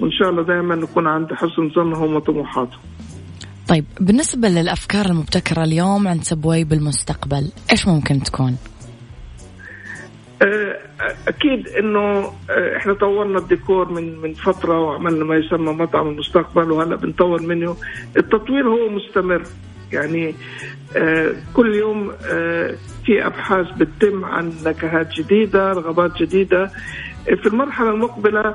وإن 0.00 0.10
شاء 0.12 0.30
الله 0.30 0.42
دائما 0.42 0.74
نكون 0.74 1.06
عند 1.06 1.32
حسن 1.32 1.70
ظنهم 1.74 2.14
وطموحاتهم. 2.14 2.80
طيب 3.68 3.84
بالنسبة 4.00 4.48
للأفكار 4.48 5.06
المبتكرة 5.06 5.64
اليوم 5.64 6.08
عند 6.08 6.22
سبوي 6.22 6.64
بالمستقبل 6.64 7.52
إيش 7.72 7.88
ممكن 7.88 8.22
تكون؟ 8.22 8.56
آه، 10.42 10.78
أكيد 11.28 11.68
إنه 11.68 12.32
آه، 12.50 12.76
إحنا 12.76 12.92
طورنا 12.92 13.38
الديكور 13.38 13.92
من 13.92 14.18
من 14.18 14.34
فترة 14.34 14.80
وعملنا 14.80 15.24
ما 15.24 15.36
يسمى 15.36 15.72
مطعم 15.72 16.08
المستقبل 16.08 16.70
وهلأ 16.70 16.96
بنطور 16.96 17.42
منه. 17.42 17.76
التطوير 18.16 18.68
هو 18.68 18.88
مستمر. 18.88 19.42
يعني 19.92 20.34
آه، 20.96 21.32
كل 21.54 21.74
يوم 21.74 22.12
في 23.06 23.26
أبحاث 23.26 23.66
بتتم 23.78 24.24
عن 24.24 24.52
نكهات 24.66 25.12
جديدة 25.12 25.72
رغبات 25.72 26.16
جديدة. 26.22 26.70
في 27.24 27.46
المرحلة 27.46 27.90
المقبلة 27.90 28.54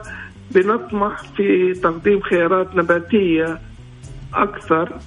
بنطمح 0.52 1.24
في 1.38 1.74
تقديم 1.74 2.22
خيارات 2.22 2.76
نباتية 2.76 3.60
أكثر. 4.34 4.90
آه، 4.92 5.00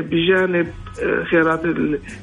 بجانب 0.00 0.66
آه، 1.02 1.24
خيارات 1.24 1.60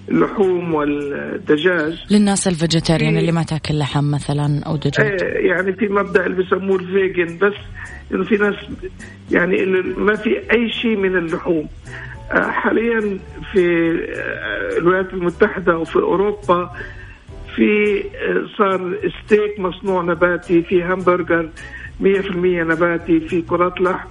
اللحوم 0.10 0.73
والدجاج. 0.73 2.03
للناس 2.12 2.47
ال 2.47 2.54
vegetarian 2.54 3.17
اللي 3.17 3.32
ما 3.32 3.43
تاكل 3.43 3.79
لحم 3.79 4.12
مثلا 4.12 4.63
أو 4.65 4.75
دجاج. 4.75 5.23
آه، 5.23 5.25
يعني 5.25 5.73
في 5.73 5.88
مبدأ 5.88 6.25
اللي 6.25 6.38
بيسموه 6.38 6.79
ال 6.79 6.89
vegan 6.89 7.38
بس 7.38 7.53
إنه 8.13 8.23
في 8.23 8.38
ناس 8.38 8.56
يعني 9.32 9.65
ما 9.97 10.15
في 10.15 10.51
أي 10.51 10.71
شيء 10.71 10.97
من 10.97 11.17
اللحوم. 11.17 11.67
حاليا 12.32 13.19
في 13.51 13.91
الولايات 14.77 15.13
المتحدة 15.13 15.77
وفي 15.77 15.95
أوروبا 15.95 16.71
في 17.56 18.03
صار 18.58 18.97
ستيك 19.25 19.60
مصنوع 19.60 20.03
نباتي 20.03 20.62
في 20.62 20.84
همبرجر 20.84 21.49
100% 21.99 22.03
نباتي 22.63 23.19
في 23.19 23.41
كرات 23.41 23.82
لحم 23.82 24.08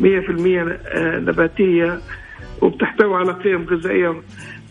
100% 0.00 0.78
نباتية. 0.98 2.00
وبتحتوي 2.60 3.14
على 3.16 3.32
قيم 3.32 3.66
غذائية. 3.70 4.22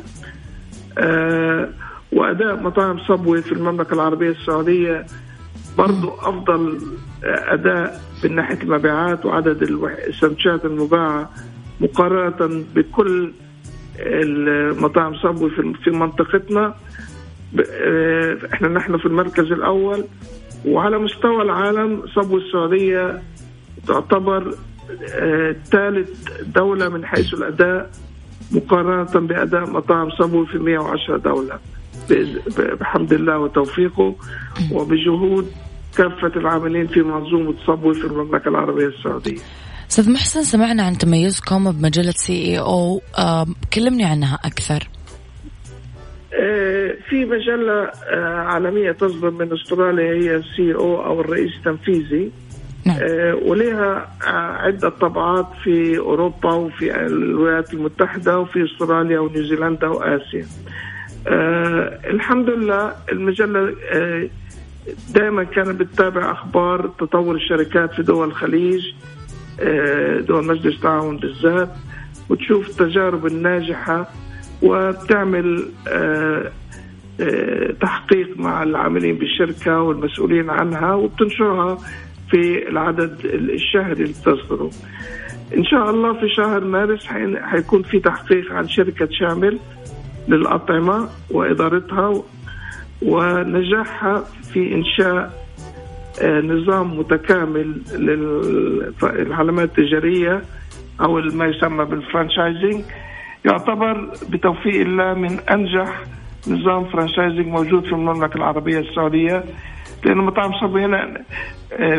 وأداء 2.12 2.56
مطاعم 2.62 2.98
صبوي 2.98 3.42
في 3.42 3.52
المملكة 3.52 3.94
العربية 3.94 4.30
السعودية 4.30 5.06
برضو 5.78 6.08
أفضل 6.10 6.78
أداء 7.24 8.00
من 8.24 8.34
ناحية 8.34 8.62
المبيعات 8.62 9.26
وعدد 9.26 9.62
السندوتشات 10.08 10.64
المباعة 10.64 11.30
مقارنة 11.80 12.64
بكل 12.74 13.32
المطاعم 14.00 15.14
صبوي 15.14 15.50
في 15.84 15.90
منطقتنا. 15.90 16.74
إحنا 18.52 18.68
نحن 18.68 18.96
في 18.98 19.06
المركز 19.06 19.52
الأول. 19.52 20.04
وعلى 20.66 20.98
مستوى 20.98 21.42
العالم 21.42 22.02
صبوي 22.14 22.40
السعودية 22.40 23.22
تعتبر 23.88 24.54
ثالث 25.70 26.28
دولة 26.54 26.88
من 26.88 27.06
حيث 27.06 27.34
الأداء 27.34 27.90
مقارنة 28.52 29.26
بأداء 29.26 29.70
مطاعم 29.70 30.10
صبوي 30.10 30.46
في 30.46 30.58
110 30.58 31.16
دولة. 31.16 31.58
بحمد 32.80 33.12
الله 33.12 33.38
وتوفيقه 33.38 34.14
وبجهود 34.72 35.52
كافة 35.96 36.32
العاملين 36.36 36.86
في 36.86 37.02
منظومه 37.02 37.54
صبوي 37.66 37.94
في 37.94 38.04
المملكة 38.04 38.48
العربية 38.48 38.86
السعودية. 38.86 39.40
أستاذ 39.90 40.10
محسن 40.12 40.42
سمعنا 40.42 40.82
عن 40.82 40.98
تميزكم 40.98 41.72
بمجلة 41.72 42.10
CEO 42.10 43.00
كلمني 43.72 44.04
عنها 44.04 44.38
أكثر 44.44 44.88
في 47.08 47.24
مجلة 47.24 47.90
عالمية 48.22 48.92
تصدر 48.92 49.30
من 49.30 49.52
أستراليا 49.52 50.12
هي 50.12 50.42
CEO 50.56 51.20
الرئيس 51.20 51.50
التنفيذي 51.56 52.30
نعم. 52.84 52.98
ولها 53.42 54.08
عدة 54.62 54.88
طبعات 54.88 55.46
في 55.64 55.98
أوروبا 55.98 56.52
وفي 56.52 57.06
الولايات 57.06 57.74
المتحدة 57.74 58.38
وفي 58.38 58.64
أستراليا 58.64 59.18
ونيوزيلندا 59.18 59.88
وآسيا 59.88 60.46
الحمد 61.28 62.50
لله 62.50 62.92
المجلة 63.12 63.74
دائما 65.14 65.44
كانت 65.44 65.80
بتتابع 65.80 66.32
أخبار 66.32 66.86
تطور 66.98 67.34
الشركات 67.34 67.94
في 67.94 68.02
دول 68.02 68.28
الخليج 68.28 68.82
دول 70.28 70.46
مجلس 70.46 70.76
التعاون 70.76 71.16
بالذات 71.16 71.68
وتشوف 72.28 72.68
التجارب 72.68 73.26
الناجحة 73.26 74.08
وبتعمل 74.62 75.68
تحقيق 77.80 78.38
مع 78.38 78.62
العاملين 78.62 79.16
بالشركة 79.18 79.80
والمسؤولين 79.82 80.50
عنها 80.50 80.94
وبتنشرها 80.94 81.78
في 82.30 82.68
العدد 82.68 83.18
الشهري 83.24 83.92
اللي 83.92 84.04
بتصدره. 84.12 84.70
إن 85.56 85.64
شاء 85.64 85.90
الله 85.90 86.12
في 86.12 86.28
شهر 86.28 86.64
مارس 86.64 87.06
حيكون 87.42 87.82
في 87.82 88.00
تحقيق 88.00 88.52
عن 88.52 88.68
شركة 88.68 89.08
شامل. 89.10 89.58
للأطعمة 90.28 91.08
وإدارتها 91.30 92.22
ونجاحها 93.02 94.24
في 94.52 94.74
إنشاء 94.74 95.46
نظام 96.22 96.98
متكامل 96.98 97.80
للعلامات 99.02 99.68
التجارية 99.78 100.42
أو 101.00 101.20
ما 101.20 101.46
يسمى 101.46 101.84
بال 101.84 102.00
franchising 102.00 102.84
يعتبر 103.44 104.10
بتوفيق 104.30 104.80
الله 104.80 105.14
من 105.14 105.40
أنجح 105.40 106.02
نظام 106.48 106.84
franchising 106.84 107.46
موجود 107.46 107.84
في 107.84 107.92
المملكة 107.92 108.36
العربية 108.36 108.78
السعودية 108.78 109.44
لأن 110.04 110.16
مطاعم 110.16 110.52
صبوي 110.60 110.84
هنا 110.84 111.22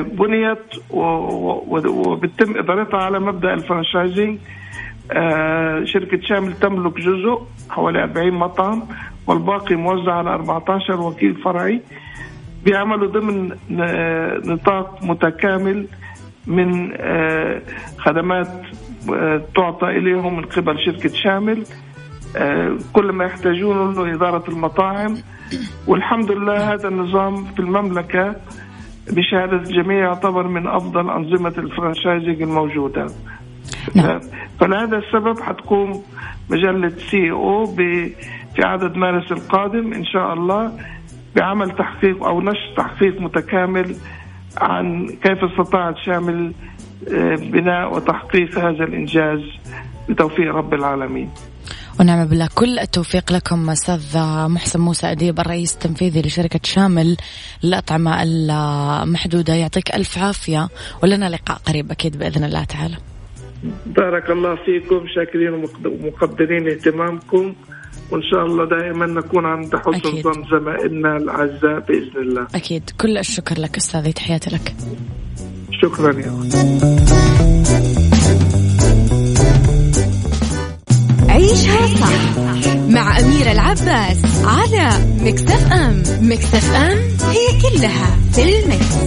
بنيت 0.01 0.59
وبتم 0.89 2.57
إدارتها 2.57 2.99
على 2.99 3.19
مبدأ 3.19 3.53
الفرانشايزنج 3.53 4.37
شركة 5.85 6.21
شامل 6.21 6.53
تملك 6.53 6.97
جزء 6.97 7.41
حوالي 7.69 8.03
40 8.03 8.31
مطعم 8.31 8.83
والباقي 9.27 9.75
موزع 9.75 10.13
على 10.13 10.29
14 10.29 11.01
وكيل 11.01 11.35
فرعي 11.35 11.81
بيعملوا 12.65 13.07
ضمن 13.07 13.51
نطاق 14.51 15.03
متكامل 15.03 15.87
من 16.47 16.93
خدمات 17.97 18.47
تعطى 19.55 19.87
إليهم 19.87 20.37
من 20.37 20.45
قبل 20.45 20.79
شركة 20.79 21.09
شامل. 21.09 21.63
كل 22.93 23.11
ما 23.11 23.25
يحتاجونه 23.25 23.93
له 23.93 24.15
إدارة 24.15 24.43
المطاعم. 24.49 25.17
والحمد 25.87 26.31
لله 26.31 26.73
هذا 26.73 26.87
النظام 26.87 27.43
في 27.43 27.59
المملكة 27.59 28.35
بشهادة 29.11 29.57
الجميع 29.57 29.97
يعتبر 29.97 30.47
من 30.47 30.67
أفضل 30.67 31.09
أنظمة 31.09 31.53
ال 31.57 31.64
franchising 31.64 32.41
الموجودة. 32.41 33.07
نعم. 33.95 34.19
فلهذا 34.59 34.97
السبب 34.97 35.39
حتقوم 35.39 36.03
مجلة 36.49 36.91
CEO 37.11 37.65
في 37.75 38.13
عدد 38.59 38.95
مارس 38.95 39.31
القادم 39.31 39.93
إن 39.93 40.05
شاء 40.05 40.33
الله 40.33 40.71
بعمل 41.35 41.71
تحقيق 41.71 42.23
أو 42.23 42.41
نشر 42.41 42.73
تحقيق 42.77 43.21
متكامل 43.21 43.95
عن 44.57 45.07
كيف 45.23 45.43
استطاعت 45.43 45.95
شامل 46.05 46.53
بناء 47.51 47.95
وتحقيق 47.95 48.59
هذا 48.59 48.83
الإنجاز 48.83 49.39
بتوفيق 50.09 50.55
رب 50.55 50.73
العالمين 50.73 51.29
ونعم 51.99 52.25
بالله 52.25 52.49
كل 52.55 52.79
التوفيق 52.79 53.31
لكم 53.31 53.69
أستاذ 53.69 54.17
محسن 54.47 54.79
موسى 54.79 55.11
أديب 55.11 55.39
الرئيس 55.39 55.73
التنفيذي 55.73 56.21
لشركة 56.21 56.59
شامل 56.63 57.17
للأطعمة 57.63 58.23
المحدودة 58.23 59.53
يعطيك 59.53 59.95
ألف 59.95 60.17
عافية 60.17 60.69
ولنا 61.03 61.29
لقاء 61.29 61.57
قريب 61.57 61.91
أكيد 61.91 62.17
بإذن 62.17 62.43
الله 62.43 62.63
تعالى. 62.63 62.97
بارك 63.85 64.29
الله 64.29 64.55
فيكم 64.55 65.07
شاكرين 65.15 65.53
ومقدرين 65.85 66.67
اهتمامكم 66.67 67.53
وإن 68.11 68.23
شاء 68.31 68.45
الله 68.45 68.65
دائما 68.65 69.05
نكون 69.05 69.45
عند 69.45 69.75
حسن 69.75 70.21
ظن 70.21 70.43
زمائلنا 70.51 71.17
الأعزاء 71.17 71.79
بإذن 71.79 72.17
الله. 72.17 72.47
أكيد 72.55 72.89
كل 73.01 73.17
الشكر 73.17 73.59
لك 73.59 73.77
أستاذي 73.77 74.13
تحياتي 74.13 74.49
لك. 74.49 74.75
شكرا 75.81 76.11
يا 76.19 76.31
عيشها 81.29 81.87
صح 81.87 82.37
مع 82.89 83.19
أميرة 83.19 83.51
العباس 83.51 84.45
على 84.45 84.89
مكتف 85.21 85.71
أم 85.71 86.03
مكتف 86.21 86.71
أم 86.71 86.97
هي 87.29 87.47
كلها 87.61 88.17
في 88.33 88.43
المكس. 88.43 88.97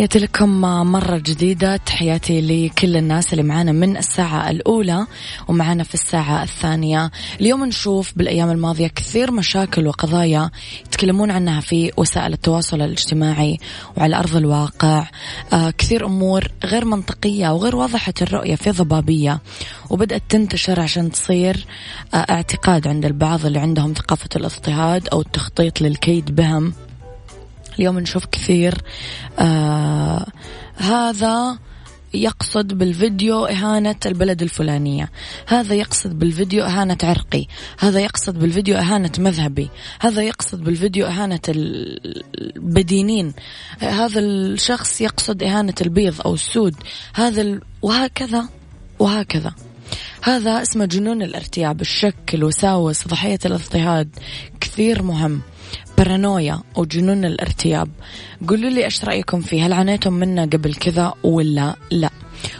تحياتي 0.00 0.18
لكم 0.18 0.60
مرة 0.92 1.18
جديدة. 1.18 1.76
تحياتي 1.76 2.40
لكل 2.40 2.96
الناس 2.96 3.32
اللي 3.32 3.42
معانا 3.42 3.72
من 3.72 3.96
الساعة 3.96 4.50
الأولى 4.50 5.06
ومعانا 5.48 5.84
في 5.84 5.94
الساعة 5.94 6.42
الثانية. 6.42 7.10
اليوم 7.40 7.64
نشوف 7.64 8.12
بالأيام 8.16 8.50
الماضية 8.50 8.86
كثير 8.86 9.30
مشاكل 9.30 9.86
وقضايا 9.86 10.50
يتكلمون 10.86 11.30
عنها 11.30 11.60
في 11.60 11.92
وسائل 11.96 12.32
التواصل 12.32 12.82
الاجتماعي 12.82 13.58
وعلى 13.96 14.16
أرض 14.16 14.36
الواقع. 14.36 15.06
آه 15.52 15.70
كثير 15.70 16.06
أمور 16.06 16.48
غير 16.64 16.84
منطقية 16.84 17.48
وغير 17.48 17.76
واضحة 17.76 18.14
الرؤية 18.22 18.54
في 18.54 18.70
ضبابية 18.70 19.40
وبدأت 19.90 20.22
تنتشر 20.28 20.80
عشان 20.80 21.10
تصير 21.10 21.66
آه 22.14 22.16
اعتقاد 22.16 22.88
عند 22.88 23.04
البعض 23.04 23.46
اللي 23.46 23.58
عندهم 23.58 23.92
ثقافة 23.92 24.28
الاضطهاد 24.36 25.08
أو 25.08 25.20
التخطيط 25.20 25.80
للكيد 25.80 26.34
بهم. 26.34 26.72
اليوم 27.80 27.98
نشوف 27.98 28.26
كثير. 28.26 28.74
آه 29.38 30.26
هذا 30.76 31.58
يقصد 32.14 32.78
بالفيديو 32.78 33.46
إهانة 33.46 33.96
البلد 34.06 34.42
الفلانية. 34.42 35.10
هذا 35.46 35.74
يقصد 35.74 36.18
بالفيديو 36.18 36.64
إهانة 36.64 36.98
عرقي. 37.02 37.46
هذا 37.78 38.00
يقصد 38.00 38.38
بالفيديو 38.38 38.76
إهانة 38.76 39.12
مذهبي. 39.18 39.70
هذا 40.00 40.22
يقصد 40.22 40.64
بالفيديو 40.64 41.06
إهانة 41.06 41.40
البدينين. 41.48 43.32
هذا 43.78 44.20
الشخص 44.20 45.00
يقصد 45.00 45.42
إهانة 45.42 45.74
البيض 45.80 46.20
أو 46.20 46.34
السود. 46.34 46.74
هذا 47.14 47.42
ال... 47.42 47.60
وهكذا 47.82 48.48
وهكذا. 48.98 49.52
هذا 50.22 50.62
اسمه 50.62 50.84
جنون 50.84 51.22
الارتياب. 51.22 51.80
الشك 51.80 52.34
الوساوس 52.34 53.08
ضحية 53.08 53.38
الاضطهاد. 53.44 54.16
كثير 54.60 55.02
مهم. 55.02 55.40
بارانويا 55.98 56.60
أو 56.76 56.84
جنون 56.84 57.24
الارتياب. 57.24 57.88
قولوا 58.48 58.70
لي 58.70 58.84
إيش 58.84 59.04
رأيكم 59.04 59.40
فيه؟ 59.40 59.66
هل 59.66 59.72
عانيتم 59.72 60.12
منه 60.12 60.42
قبل 60.42 60.74
كذا 60.74 61.14
ولا 61.22 61.76
لا؟ 61.90 62.10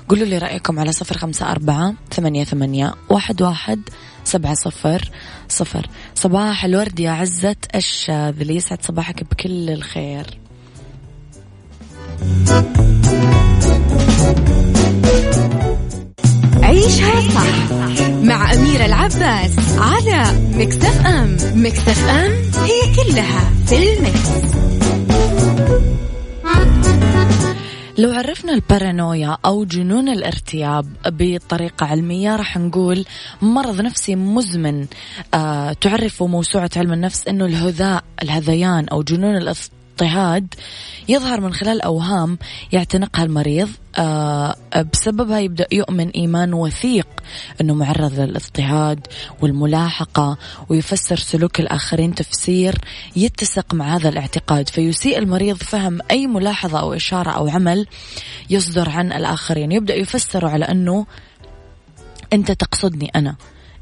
قولوا 0.09 0.27
لي 0.27 0.39
رأيكم 0.39 0.79
على 0.79 0.93
صفر 0.93 1.19
خمسة 1.19 1.51
أربعة 1.51 1.95
ثمانية, 2.13 2.45
ثمانية 2.45 2.95
واحد, 3.09 3.43
واحد 3.43 3.81
سبعة 4.25 4.55
صفر 4.55 5.11
صفر. 5.49 5.87
صباح 6.15 6.65
الورد 6.65 7.01
يا 7.01 7.11
عزة 7.11 7.57
الشاذلي 7.75 8.57
يسعد 8.57 8.83
صباحك 8.83 9.25
بكل 9.25 9.71
الخير. 9.71 10.27
عيشها 16.81 17.21
صح 17.21 17.73
مع 18.23 18.53
أميرة 18.55 18.87
العباس 18.87 19.79
على 19.79 20.25
مكتف 20.55 21.07
أم 21.07 21.37
مكتف 21.55 22.09
أم 22.09 22.33
هي 22.65 22.95
كلها 22.97 23.51
في 23.67 23.93
المكس. 23.93 24.31
لو 27.99 28.11
عرفنا 28.11 28.53
البارانويا 28.53 29.37
أو 29.45 29.65
جنون 29.65 30.09
الارتياب 30.09 30.87
بطريقة 31.07 31.87
علمية 31.87 32.37
راح 32.37 32.57
نقول 32.57 33.05
مرض 33.43 33.81
نفسي 33.81 34.17
مزمن 34.17 34.87
آه 35.35 35.73
تعرف 35.73 36.23
موسوعة 36.23 36.71
علم 36.77 36.93
النفس 36.93 37.29
أنه 37.29 37.45
الهذاء 37.45 38.05
الهذيان 38.23 38.89
أو 38.89 39.03
جنون 39.03 39.37
الاضطهاد 39.91 40.55
يظهر 41.09 41.41
من 41.41 41.53
خلال 41.53 41.83
أوهام 41.83 42.39
يعتنقها 42.73 43.25
المريض 43.25 43.69
آه 43.99 44.57
بسببها 44.93 45.39
يبدأ 45.39 45.67
يؤمن 45.73 46.09
إيمان 46.09 46.55
وثيق 46.55 47.07
أنه 47.61 47.75
معرض 47.75 48.21
للاضطهاد 48.21 49.07
والملاحقة 49.41 50.39
ويفسر 50.69 51.17
سلوك 51.17 51.61
الآخرين 51.61 52.15
تفسير 52.15 52.79
يتسق 53.17 53.75
مع 53.75 53.97
هذا 53.97 54.09
الاعتقاد 54.09 54.69
فيسيء 54.69 55.19
المريض 55.19 55.57
فهم 55.57 55.99
أي 56.11 56.27
ملاحظة 56.27 56.81
أو 56.81 56.93
إشارة 56.93 57.31
أو 57.31 57.49
عمل 57.49 57.87
يصدر 58.51 58.91
عن 58.91 59.13
الآخرين. 59.13 59.73
يبدأ 59.73 59.95
يفسره 59.95 60.49
على 60.49 60.65
أنه 60.65 61.07
أنت 62.33 62.53
تقصدني 62.53 63.11
أنا. 63.17 63.37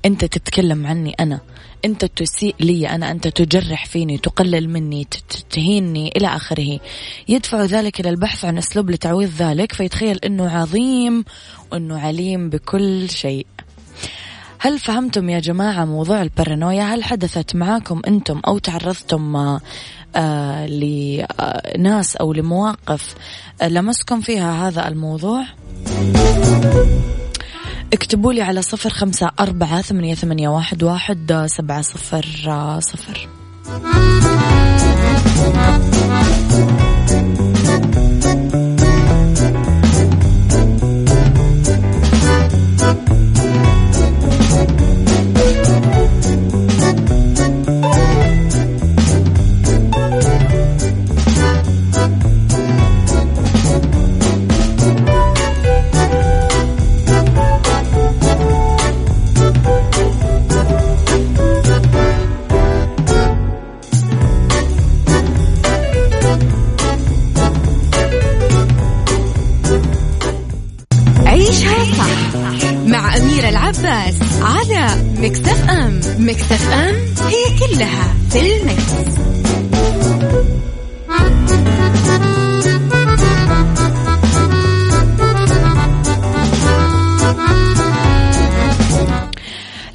أنت 0.09 0.25
تتكلم 0.25 0.87
عني 0.87 1.14
أنا. 1.21 1.40
أنت 1.85 2.05
تسيء 2.05 2.55
لي 2.61 2.88
أنا. 2.88 3.11
أنت 3.11 3.29
تجرح 3.29 3.87
فيني 3.87 4.18
تقلل 4.18 4.68
مني 4.68 5.07
تهيني 5.51 6.12
إلى 6.16 6.27
آخره. 6.27 6.81
يدفع 7.29 7.64
ذلك 7.64 8.01
إلى 8.01 8.11
البحث 8.11 8.44
عن 8.44 8.59
أسلوب 8.59 8.90
لتعويض 8.90 9.31
ذلك. 9.38 9.73
فيتخيل 9.73 10.18
أنه 10.18 10.51
عظيم 10.51 11.25
وأنه 11.73 12.01
عليم 12.01 12.51
بكل 12.51 13.11
شيء. 13.11 13.47
هل 14.61 14.79
فهمتم 14.79 15.29
يا 15.31 15.38
جماعة 15.38 15.85
موضوع 15.85 16.23
البارانويا؟ 16.23 16.83
هل 16.83 17.05
حدثت 17.05 17.57
معاكم 17.57 18.03
أنتم 18.07 18.40
أو 18.47 18.59
تعرضتم 18.59 19.37
آه 20.16 20.66
لناس 20.66 22.16
أو 22.16 22.33
لمواقف 22.33 23.14
آه 23.62 23.68
لمسكم 23.68 24.21
فيها 24.21 24.68
هذا 24.68 24.88
الموضوع؟ 24.88 25.44
اكتبوا 27.92 28.33
لي 28.33 28.42
على 28.42 28.62
صفر 28.62 28.90
خمسة 28.90 29.31
أربعة 29.40 29.83
ثمانية, 29.83 30.14
ثمانية 30.14 30.48
واحد, 30.48 30.83
واحد 30.83 31.46
سبعة 31.48 31.83
صفر 31.83 32.27
صفر. 32.81 33.29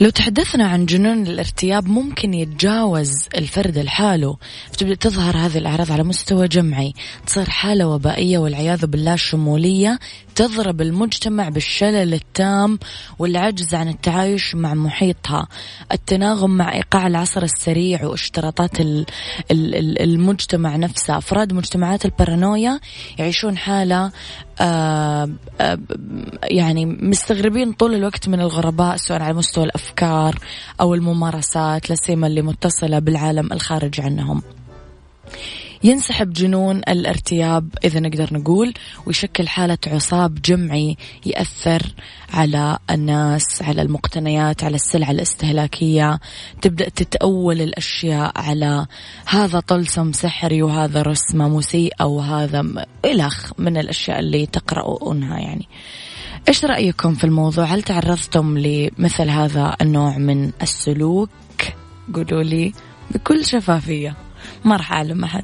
لو 0.04 0.10
تحدثنا 0.10 0.66
عن 0.66 0.86
جنون 0.86 1.28
الارتياب 1.28 1.88
ممكن 1.88 2.34
يتجاوز 2.34 3.28
الفرد 3.36 3.78
لحاله. 3.78 4.38
فتبدأ 4.72 4.96
تظهر 4.96 5.38
هذه 5.38 5.58
الأعراض 5.58 5.92
على 5.92 6.04
مستوى 6.04 6.48
جمعي. 6.48 6.94
تصير 7.28 7.50
حالة 7.50 7.88
وبائية 7.88 8.38
والعياذ 8.38 8.86
بالله 8.86 9.16
شمولية 9.16 10.00
تضرب 10.36 10.82
المجتمع 10.82 11.50
بالشلل 11.50 12.14
التام 12.14 12.80
والعجز 13.20 13.76
عن 13.76 13.88
التعايش 13.88 14.56
مع 14.56 14.74
محيطها. 14.74 15.48
التناغم 15.92 16.52
مع 16.58 16.74
إيقاع 16.74 17.08
العصر 17.08 17.44
السريع 17.44 18.06
واشتراطات 18.06 18.72
المجتمع 19.52 20.76
نفسه. 20.76 21.18
أفراد 21.18 21.54
مجتمعات 21.54 22.06
البارانويا 22.06 22.80
يعيشون 23.18 23.58
حالة 23.58 24.12
آه 24.62 25.30
آه 25.62 25.80
يعني 26.44 26.86
مستغربين 26.86 27.72
طول 27.74 27.94
الوقت 27.96 28.30
من 28.30 28.40
الغرباء 28.40 28.98
سواء 28.98 29.22
على 29.22 29.34
مستوى 29.34 29.64
الأفكار 29.64 30.40
أو 30.82 30.94
الممارسات 30.94 31.92
لسيما 31.92 32.28
اللي 32.28 32.42
متصلة 32.42 33.00
بالعالم 33.00 33.54
الخارج 33.54 34.02
عنهم. 34.02 34.42
ينسحب 35.84 36.34
جنون 36.34 36.78
الارتياب 36.78 37.70
إذا 37.84 38.00
نقدر 38.00 38.34
نقول 38.34 38.74
ويشكل 39.06 39.48
حالة 39.48 39.78
عصاب 39.88 40.42
جمعي 40.42 40.98
يأثر 41.26 41.94
على 42.34 42.78
الناس 42.92 43.62
على 43.62 43.82
المقتنيات 43.82 44.64
على 44.64 44.76
السلع 44.76 45.12
الاستهلاكية. 45.12 46.20
تبدأ 46.62 46.90
تتأول 46.90 47.62
الأشياء 47.62 48.32
على 48.36 48.86
هذا 49.26 49.60
طلسم 49.60 50.12
سحري 50.12 50.62
وهذا 50.62 51.02
رسمة 51.02 51.50
مسيئة 51.50 52.06
وهذا 52.06 52.86
إلخ 53.06 53.52
من 53.58 53.78
الأشياء 53.78 54.20
اللي 54.20 54.46
تقرؤونها 54.46 55.40
يعني. 55.40 55.68
إيش 56.48 56.66
رأيكم 56.66 57.14
في 57.16 57.24
الموضوع؟ 57.24 57.66
هل 57.66 57.84
تعرضتم 57.84 58.58
لمثل 58.58 59.30
هذا 59.30 59.76
النوع 59.82 60.18
من 60.18 60.52
السلوك؟ 60.62 61.30
قولوا 62.14 62.44
لي 62.44 62.74
بكل 63.12 63.46
شفافية. 63.46 64.16
ما 64.66 64.76
راح 64.76 64.92
أعلم 64.92 65.24
أحد 65.24 65.44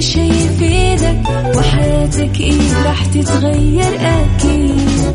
شي 0.00 0.20
يفيدك 0.28 1.22
وحياتك 1.56 2.40
إيه 2.40 2.82
راح 2.86 3.04
تتغير 3.06 3.94
أكيد. 4.00 5.14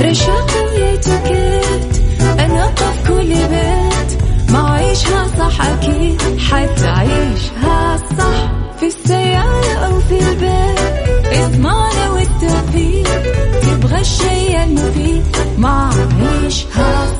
رشاق 0.00 0.50
ويتوكيت 0.66 2.02
أنا 2.40 2.66
في 2.66 3.08
كل 3.08 3.28
بيت 3.34 4.22
ما 4.52 4.70
عيشها 4.70 5.26
صح 5.38 5.60
أكيد 5.66 6.22
حتعيشها 6.38 7.96
صح 8.18 8.50
في 8.80 8.86
السيارة 8.86 9.72
أو 9.86 10.00
في 10.00 10.18
البيت. 10.28 10.80
اسمعنا 11.32 12.10
والتوفيق 12.10 13.22
تبغى 13.62 14.00
الشيء 14.00 14.62
المفيد 14.64 15.22
ما 15.58 15.90
عيشها 16.20 17.06
صح 17.06 17.19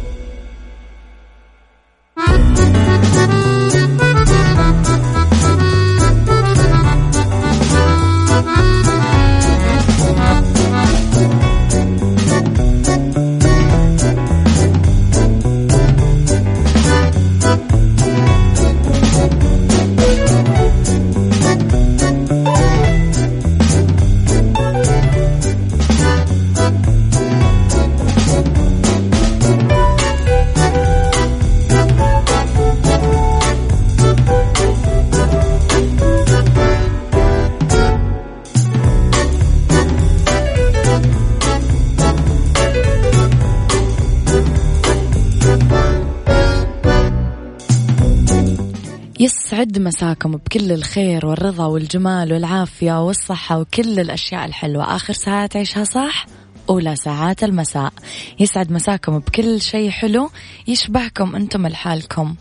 يسعد 49.71 49.83
مساكم 49.83 50.31
بكل 50.31 50.71
الخير 50.71 51.25
والرضا 51.25 51.65
والجمال 51.65 52.33
والعافية 52.33 53.05
والصحة 53.05 53.59
وكل 53.59 53.99
الأشياء 53.99 54.45
الحلوة. 54.45 54.95
آخر 54.95 55.13
ساعات 55.13 55.55
عيشها 55.55 55.83
صح 55.83 56.25
أولى 56.69 56.95
ساعات 56.95 57.43
المساء. 57.43 57.93
يسعد 58.39 58.71
مساكم 58.71 59.19
بكل 59.19 59.61
شيء 59.61 59.89
حلو 59.89 60.29
يشبهكم 60.67 61.35
أنتم 61.35 61.67
لحالكم. 61.67 62.35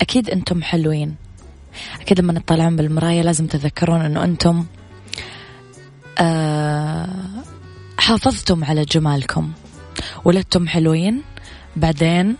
أكيد 0.00 0.30
أنتم 0.30 0.62
حلوين. 0.62 1.14
أكيد 2.00 2.20
لما 2.20 2.32
تطلعون 2.32 2.76
بالمراية 2.76 3.22
لازم 3.22 3.46
تذكرون 3.46 4.00
أنه 4.00 4.24
أنتم 4.24 4.64
آه 6.18 7.08
حافظتم 7.98 8.64
على 8.64 8.84
جمالكم. 8.84 9.52
ولدتم 10.24 10.68
حلوين. 10.68 11.22
بعدين 11.76 12.36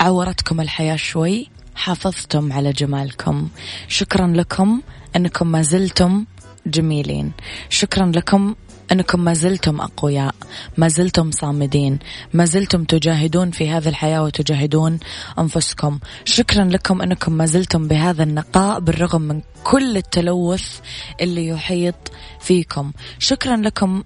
عورتكم 0.00 0.60
الحياة 0.60 0.96
شوي. 0.96 1.48
حافظتم 1.78 2.52
على 2.52 2.72
جمالكم. 2.72 3.48
شكرا 3.88 4.26
لكم 4.26 4.82
أنكم 5.16 5.46
ما 5.46 5.62
زلتم 5.62 6.24
جميلين. 6.66 7.32
شكرا 7.70 8.12
لكم 8.14 8.54
أنكم 8.92 9.20
ما 9.20 9.34
زلتم 9.34 9.80
أقوياء 9.80 10.34
ما 10.76 10.88
زلتم 10.88 11.30
صامدين 11.30 11.98
ما 12.34 12.44
زلتم 12.44 12.84
تجاهدون 12.84 13.50
في 13.50 13.70
هذه 13.70 13.88
الحياة 13.88 14.22
وتجاهدون 14.22 14.98
أنفسكم. 15.38 15.98
شكرا 16.24 16.64
لكم 16.64 17.02
أنكم 17.02 17.32
ما 17.32 17.46
زلتم 17.46 17.88
بهذا 17.88 18.22
النقاء 18.22 18.80
بالرغم 18.80 19.22
من 19.22 19.40
كل 19.64 19.96
التلوث 19.96 20.78
اللي 21.20 21.48
يحيط 21.48 22.12
فيكم. 22.40 22.92
شكرا 23.18 23.56
لكم 23.56 24.02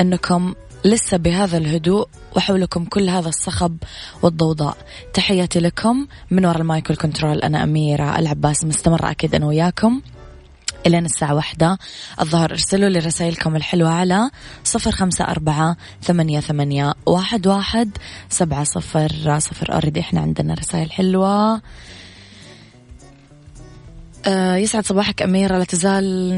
أنكم 0.00 0.54
لسه 0.84 1.16
بهذا 1.16 1.58
الهدوء 1.58 2.08
وحولكم 2.36 2.84
كل 2.84 3.08
هذا 3.08 3.28
الصخب 3.28 3.76
والضوضاء. 4.22 4.76
تحياتي 5.14 5.60
لكم 5.60 6.06
من 6.30 6.46
وراء 6.46 6.60
ال 6.60 6.67
mic 6.67 6.90
وال 6.90 7.01
control 7.01 7.38
أنا 7.38 7.62
أميرة 7.62 8.18
العباس 8.18 8.64
مستمرة 8.64 9.10
أكيد 9.10 9.34
أنا 9.34 9.46
وياكم. 9.46 10.00
إلين 10.86 11.04
الساعة 11.04 11.34
واحدة 11.34 11.78
الظهر 12.20 12.50
ارسلوا 12.50 12.88
لي 12.88 12.98
رسائلكم 12.98 13.56
الحلوة 13.56 13.90
على 13.90 14.30
صفر 14.64 14.90
خمسة 14.90 15.24
أربعة 15.24 15.76
ثمانية, 16.02 16.40
ثمانية 16.40 16.94
واحد, 17.06 17.46
واحد 17.46 17.90
سبعة 18.28 18.64
صفر 18.64 19.38
صفر 19.38 19.74
already 19.74 20.00
إحنا 20.00 20.20
عندنا 20.20 20.54
رسائل 20.54 20.92
حلوة. 20.92 21.62
أه 24.26 24.56
يسعد 24.56 24.86
صباحك 24.86 25.22
أميرة 25.22 25.58
لا 25.58 25.64
تزال 25.64 26.32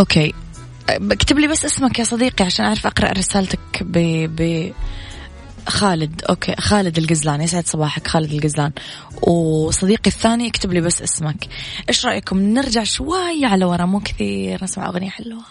Okay. 0.00 0.34
اكتب 0.88 1.38
لي 1.38 1.48
بس 1.48 1.64
اسمك 1.64 1.98
يا 1.98 2.04
صديقي 2.04 2.44
عشان 2.44 2.64
أعرف 2.64 2.86
أقرأ 2.86 3.12
رسالتك 3.12 3.82
ب 3.82 3.98
ب 4.36 4.72
خالد. 5.68 6.22
okay 6.30 6.54
خالد 6.58 6.98
القزلان. 6.98 7.40
يسعد 7.40 7.66
صباحك 7.66 8.08
خالد 8.08 8.32
القزلان. 8.32 8.72
وصديقي 9.22 10.06
الثاني 10.06 10.48
اكتب 10.48 10.72
لي 10.72 10.80
بس 10.80 11.02
اسمك. 11.02 11.46
إيش 11.88 12.06
رأيكم؟ 12.06 12.38
نرجع 12.38 12.82
شوي 12.82 13.44
على 13.44 13.64
ورا 13.64 13.84
مو 13.84 14.00
كثير. 14.00 14.64
نسمع 14.64 14.88
أغنية 14.88 15.10
حلوة. 15.10 15.42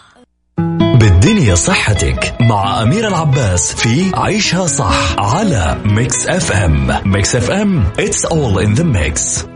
بالدنيا 0.98 1.54
صحتك 1.54 2.36
مع 2.40 2.82
أميرة 2.82 3.08
العباس 3.08 3.74
في 3.74 4.10
عيشها 4.14 4.66
صح 4.66 5.18
على 5.18 5.80
Mix 5.84 6.26
FM 6.26 6.88
Mix 7.04 7.36
FM 7.36 7.92
it's 7.98 8.28
all 8.28 8.66
in 8.66 8.80
the 8.80 8.84
mix. 8.84 9.46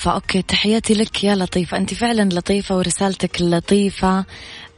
لطيفة. 0.00 0.14
أوكي 0.14 0.42
تحياتي 0.42 0.94
لك 0.94 1.24
يا 1.24 1.34
لطيفة. 1.34 1.76
أنت 1.76 1.94
فعلا 1.94 2.34
لطيفة 2.34 2.76
ورسالتك 2.76 3.42
لطيفة 3.42 4.24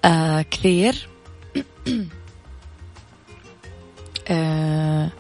آه 0.05 0.43
كثير. 0.51 1.09
آه 4.29 5.11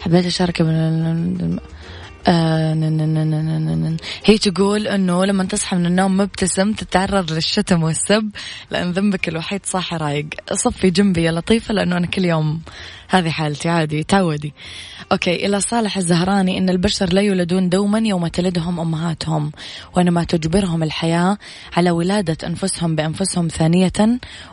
حبيت 0.00 0.26
أشارك 0.26 0.60
آه 0.60 0.66
هي 4.24 4.38
تقول 4.38 4.88
إنه 4.88 5.24
لما 5.24 5.44
تصحى 5.44 5.76
من 5.76 5.86
النوم 5.86 6.16
مبتسم 6.16 6.72
تتعرض 6.72 7.32
للشتم 7.32 7.82
والسب 7.82 8.30
لأن 8.70 8.92
ذنبك 8.92 9.28
الوحيد 9.28 9.66
صاحي 9.66 9.96
رايق. 9.96 10.26
صفي 10.52 10.90
جنبي 10.90 11.22
يا 11.22 11.32
لطيفة 11.32 11.74
لأنه 11.74 11.96
أنا 11.96 12.06
كل 12.06 12.24
يوم 12.24 12.62
هذه 13.12 13.30
حالتي 13.30 13.68
عادي 13.68 14.02
تعودي. 14.02 14.54
Okay 15.12 15.46
إلى 15.46 15.60
صالح 15.60 15.96
الزهراني 15.96 16.58
إن 16.58 16.68
البشر 16.70 17.12
لا 17.12 17.20
يولدون 17.20 17.68
دوما 17.68 17.98
يوم 17.98 18.26
تلدهم 18.26 18.80
أمهاتهم 18.80 19.52
وإنما 19.96 20.24
تجبرهم 20.24 20.82
الحياة 20.82 21.38
على 21.76 21.90
ولادة 21.90 22.46
أنفسهم 22.46 22.96
بأنفسهم 22.96 23.48
ثانية 23.48 23.92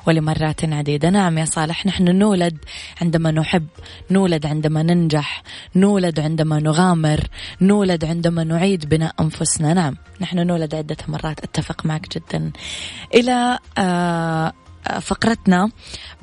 ولمرات 0.08 0.66
عديدة. 0.66 1.10
نعم 1.10 1.38
يا 1.38 1.46
صالح 1.46 1.86
نحن 1.86 2.18
نولد 2.18 2.58
عندما 3.02 3.32
نحب 3.32 3.68
نولد 4.12 4.46
عندما 4.46 4.84
ننجح 4.84 5.44
نولد 5.76 6.20
عندما 6.20 6.60
نغامر 6.60 7.20
نولد 7.62 8.06
عندما 8.06 8.44
نعيد 8.44 8.90
بناء 8.90 9.16
أنفسنا. 9.20 9.74
نعم 9.74 9.96
نحن 10.22 10.48
نولد 10.48 10.76
عدة 10.76 10.98
مرات 11.08 11.40
أتفق 11.40 11.86
معك 11.86 12.18
جدا. 12.18 12.52
إلى 13.16 13.60
آه 13.78 14.54
فقرتنا 15.02 15.70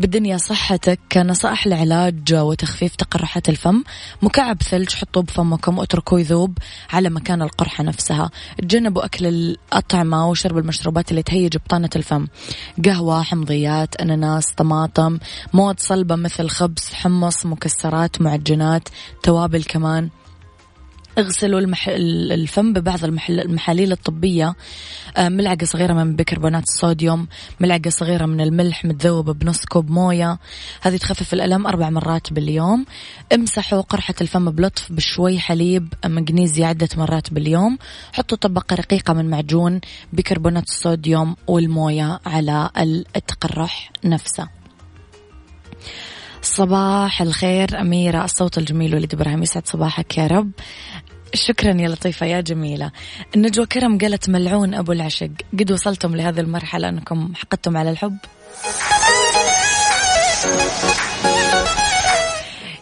بالدنيا 0.01 0.37
صحتك 0.37 1.17
نصائح 1.17 1.67
لعلاج 1.67 2.35
وتخفيف 2.35 2.97
تقرحات 2.97 3.49
الفم. 3.49 3.83
مكعب 4.23 4.63
ثلج 4.63 4.95
حطوه 4.95 5.23
بفمكم 5.23 5.79
واتركوه 5.79 6.21
يذوب 6.21 6.59
على 6.93 7.11
مكان 7.11 7.43
القرحة 7.43 7.85
نفسها. 7.85 8.31
تجنبوا 8.59 9.05
أكل 9.05 9.27
الأطعمة 9.27 10.29
وشرب 10.29 10.59
المشروبات 10.59 11.11
اللي 11.11 11.23
تهيج 11.23 11.57
بطانة 11.57 11.91
الفم. 11.97 12.27
قهوة 12.85 13.23
حمضيات 13.23 13.97
أناناس 13.97 14.53
طماطم 14.53 15.19
مواد 15.53 15.81
صلبة 15.81 16.17
مثل 16.17 16.49
خبز 16.49 16.93
حمص 16.93 17.47
مكسرات 17.47 18.21
معجنات 18.21 18.89
توابل 19.23 19.65
كمان. 19.65 20.11
اغسلوا 21.19 21.61
المح... 21.61 21.89
الفم 21.89 22.73
ببعض 22.73 23.05
المحل... 23.05 23.41
المحاليل 23.41 23.93
الطبية. 23.93 24.55
آه، 25.17 25.29
ملعقة 25.29 25.65
صغيرة 25.65 25.93
من 25.93 26.17
بيكربونات 26.17 26.63
الصوديوم 26.63 27.29
ملعقة 27.61 27.91
صغيرة 27.91 28.27
من 28.27 28.41
الملح 28.41 28.85
متذوبة 28.85 29.33
بنص 29.33 29.65
كوب 29.65 29.91
موية. 29.91 30.39
هذه 30.83 30.97
تخفف 30.97 31.35
الألم 31.35 31.67
أربع 31.67 31.91
مرات 31.91 32.33
باليوم. 32.33 32.87
امسحوا 33.35 33.81
قرحة 33.81 34.15
الفم 34.21 34.51
بلطف 34.51 34.93
بشوي 34.93 35.39
حليب 35.39 35.95
مغنيزيا 36.07 36.67
عدة 36.67 36.89
مرات 36.97 37.33
باليوم. 37.33 37.79
حطوا 38.13 38.39
طبقة 38.39 38.77
رقيقة 38.77 39.15
من 39.15 39.31
معجون 39.31 39.81
بيكربونات 40.13 40.69
الصوديوم 40.69 41.37
والموية 41.47 42.21
على 42.27 42.71
التقرح 43.17 43.93
نفسه. 44.05 44.49
صباح 46.43 47.23
الخير 47.23 47.81
أميرة 47.81 48.25
الصوت 48.25 48.59
الجميل 48.59 48.95
وليد 48.95 49.15
إبراهيم. 49.15 49.43
يسعد 49.43 49.67
صباحك 49.67 50.19
يا 50.19 50.27
رب. 50.27 50.51
شكرا 51.35 51.81
يا 51.81 51.89
لطيفة 51.89 52.27
يا 52.27 52.41
جميلة. 52.41 52.91
نجوى 53.35 53.67
كرم 53.67 53.99
قالت 53.99 54.29
ملعون 54.29 54.75
أبو 54.75 54.93
العشق. 54.93 55.31
قد 55.59 55.73
وصلتم 55.73 56.17
لهذه 56.17 56.41
المرحلة 56.41 56.89
أنكم 56.89 57.33
حقدتم 57.35 57.77
على 57.77 57.91
الحب؟ 57.91 58.17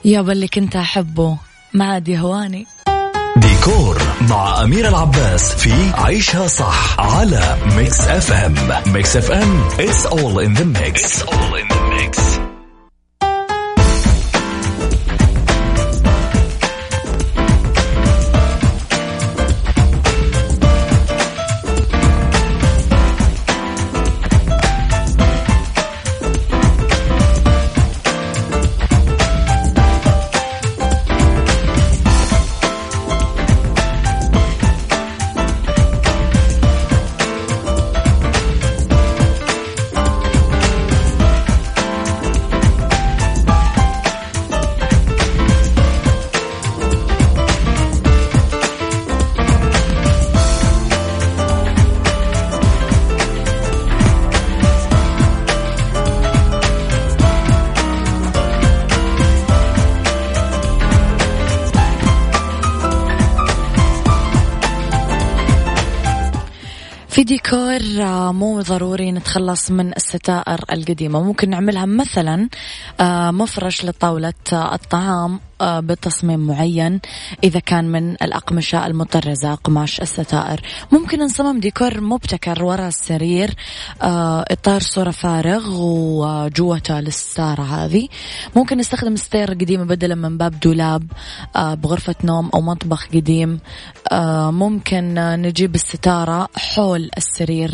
يا 0.05 0.21
اللي 0.21 0.49
كنت 0.49 0.77
أحبه. 0.77 1.39
ما 1.73 1.85
عاد 1.85 2.09
يهواني. 2.09 2.67
ديكور 3.37 4.03
مع 4.31 4.63
أميرة 4.63 4.89
العباس 4.89 5.55
في 5.55 5.93
عيشها 5.95 6.47
صح 6.47 7.01
على 7.01 7.57
Mix 7.77 8.01
FM 8.01 8.55
Mix 8.87 9.17
FM 9.17 9.69
it's 9.69 10.07
all 10.07 10.39
in 10.39 10.55
the 10.59 10.65
mix, 10.65 11.03
it's 11.03 11.23
all 11.23 11.55
in 11.55 11.69
the 11.69 11.74
mix. 11.74 11.74
في 67.25 67.29
ديكور 67.29 68.05
آه، 68.05 68.33
مو 68.33 68.61
ضروري 68.61 69.13
نتخلص 69.13 69.71
من 69.71 69.97
الستائر 69.97 70.65
القديمة. 70.73 71.23
ممكن 71.23 71.51
نعملها 71.51 71.87
مثلا 71.87 72.49
آه، 73.01 73.31
مفرش 73.31 73.85
لطاولة 73.85 74.33
آه، 74.53 74.75
الطعام. 74.75 75.41
بتصميم 75.63 76.41
معين 76.47 77.01
إذا 77.45 77.61
كان 77.61 77.85
من 77.85 78.11
الأقمشة 78.11 78.87
المطرزة 78.87 79.55
قماش 79.55 80.01
الستائر. 80.01 80.61
ممكن 80.93 81.21
نصمم 81.21 81.61
ديكور 81.61 82.01
مبتكر 82.01 82.65
وراء 82.65 82.89
السرير 82.89 83.55
آه، 84.03 84.45
إطار 84.51 84.81
صورة 84.81 85.11
فارغ 85.11 85.63
وجوته 85.75 87.01
الستارة 87.01 87.63
هذه. 87.63 88.09
ممكن 88.57 88.79
نستخدم 88.79 89.17
ستاير 89.17 89.51
قديمة 89.51 89.85
بدلا 89.85 90.15
من 90.15 90.39
باب 90.39 90.61
دولاب 90.61 91.07
آه، 91.57 91.75
بغرفة 91.75 92.15
نوم 92.25 92.51
أو 92.55 92.61
مطبخ 92.61 93.07
قديم. 93.07 93.61
ممكن 94.51 95.15
نجيب 95.15 95.75
الستارة 95.75 96.49
حول 96.57 97.11
السرير 97.17 97.71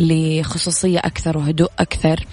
لخصوصية 0.00 0.98
أكثر 0.98 1.38
وهدوء 1.38 1.70
أكثر. 1.78 2.26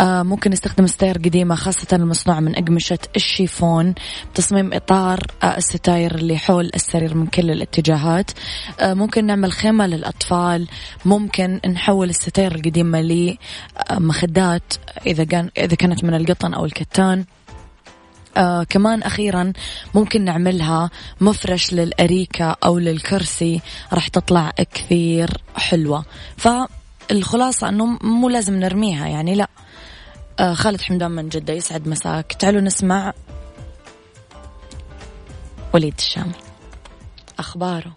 ممكن 0.00 0.50
نستخدم 0.50 0.86
ستاير 0.86 1.18
قديمة 1.18 1.54
خاصة 1.54 1.86
المصنوعة 1.92 2.40
من 2.40 2.56
أقمشة 2.56 2.98
الشيفون. 3.16 3.94
تصميم 4.34 4.72
إطار 4.72 5.26
آه، 5.42 5.56
الستاير 5.56 6.14
اللي 6.14 6.38
حول 6.38 6.70
السرير 6.74 7.14
من 7.14 7.26
كل 7.26 7.50
الاتجاهات. 7.50 8.30
آه، 8.80 8.94
ممكن 8.94 9.26
نعمل 9.26 9.52
خيمة 9.52 9.86
للأطفال. 9.86 10.68
ممكن 11.04 11.60
نحول 11.66 12.10
الستاير 12.10 12.54
القديمة 12.54 13.00
لمخدات 13.90 14.74
إذا 15.06 15.48
إذا 15.58 15.74
كانت 15.76 16.04
من 16.04 16.14
القطن 16.14 16.54
أو 16.54 16.64
الكتان. 16.64 17.24
آه 18.36 18.62
كمان 18.62 19.02
أخيرا 19.02 19.52
ممكن 19.94 20.24
نعملها 20.24 20.90
مفرش 21.20 21.72
للأريكة 21.72 22.56
أو 22.64 22.78
للكرسي. 22.78 23.60
راح 23.92 24.08
تطلع 24.08 24.52
كثير 24.74 25.30
حلوة. 25.56 26.04
فالخلاصة 26.36 27.68
أنه 27.68 27.86
مو 28.02 28.28
لازم 28.28 28.54
نرميها 28.54 29.06
يعني 29.06 29.34
لا. 29.34 29.48
آه 30.40 30.54
خالد 30.54 30.80
حمدان 30.80 31.10
من 31.10 31.28
جدة 31.28 31.54
يسعد 31.54 31.88
مساك. 31.88 32.32
تعالوا 32.32 32.60
نسمع 32.60 33.12
وليد 35.74 35.94
الشام. 35.98 36.32
أخباره. 37.38 37.92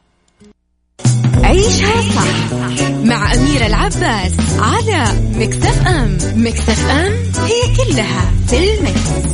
عيشها 1.44 2.02
صح 2.02 2.54
مع 2.94 3.34
أميرة 3.34 3.66
العباس 3.66 4.34
على 4.60 5.06
مكتف 5.36 5.88
أم. 5.88 6.18
مكتف 6.36 6.90
أم 6.90 7.14
هي 7.44 7.76
كلها 7.78 8.32
في 8.48 8.74
المكس. 8.74 9.34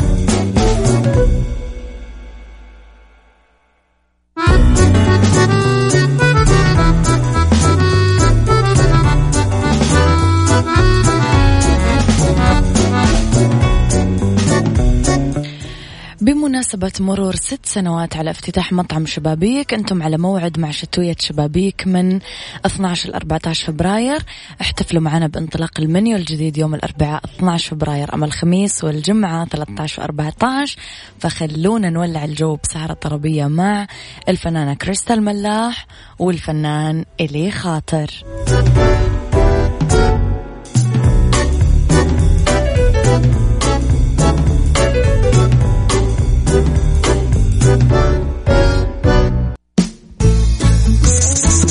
بمناسبة 16.29 16.91
مرور 16.99 17.35
ست 17.35 17.65
سنوات 17.65 18.15
على 18.15 18.29
افتتاح 18.29 18.73
مطعم 18.73 19.05
شبابيك 19.05 19.73
أنتم 19.73 20.03
على 20.03 20.17
موعد 20.17 20.59
مع 20.59 20.71
شتوية 20.71 21.15
شبابيك 21.19 21.87
من 21.87 22.19
12 22.65 23.09
ل 23.09 23.13
14 23.13 23.65
فبراير. 23.65 24.19
احتفلوا 24.61 25.01
معنا 25.01 25.27
بانطلاق 25.27 25.79
المنيو 25.79 26.17
الجديد 26.17 26.57
يوم 26.57 26.75
الأربعاء 26.75 27.21
12 27.25 27.69
فبراير 27.69 28.13
أما 28.13 28.25
الخميس 28.25 28.83
والجمعة 28.83 29.45
13 29.45 30.01
و 30.01 30.05
14 30.05 30.77
فخلونا 31.19 31.89
نولع 31.89 32.25
الجو 32.25 32.55
بسهرة 32.55 32.93
طربية 32.93 33.47
مع 33.47 33.87
الفنانة 34.29 34.73
كريستال 34.73 35.21
ملاح 35.21 35.87
والفنان 36.19 37.05
إلي 37.19 37.51
خاطر. 37.51 38.09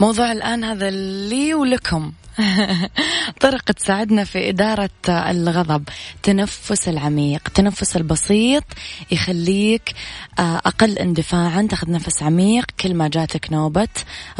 موضوع 0.00 0.32
الآن 0.32 0.64
هذا 0.64 0.90
لي 0.90 1.54
ولكم. 1.54 2.12
طرق 3.40 3.62
تساعدنا 3.62 4.24
في 4.24 4.48
إدارة 4.48 4.90
الغضب. 5.08 5.88
تنفس 6.22 6.88
العميق 6.88 7.42
التنفس 7.46 7.96
البسيط 7.96 8.64
يخليك 9.10 9.94
آه، 10.38 10.56
أقل 10.56 10.98
اندفاعا 10.98 11.66
تأخذ 11.70 11.90
نفس 11.90 12.22
عميق. 12.22 12.64
كل 12.80 12.94
ما 12.94 13.08
جاتك 13.08 13.52
نوبة 13.52 13.88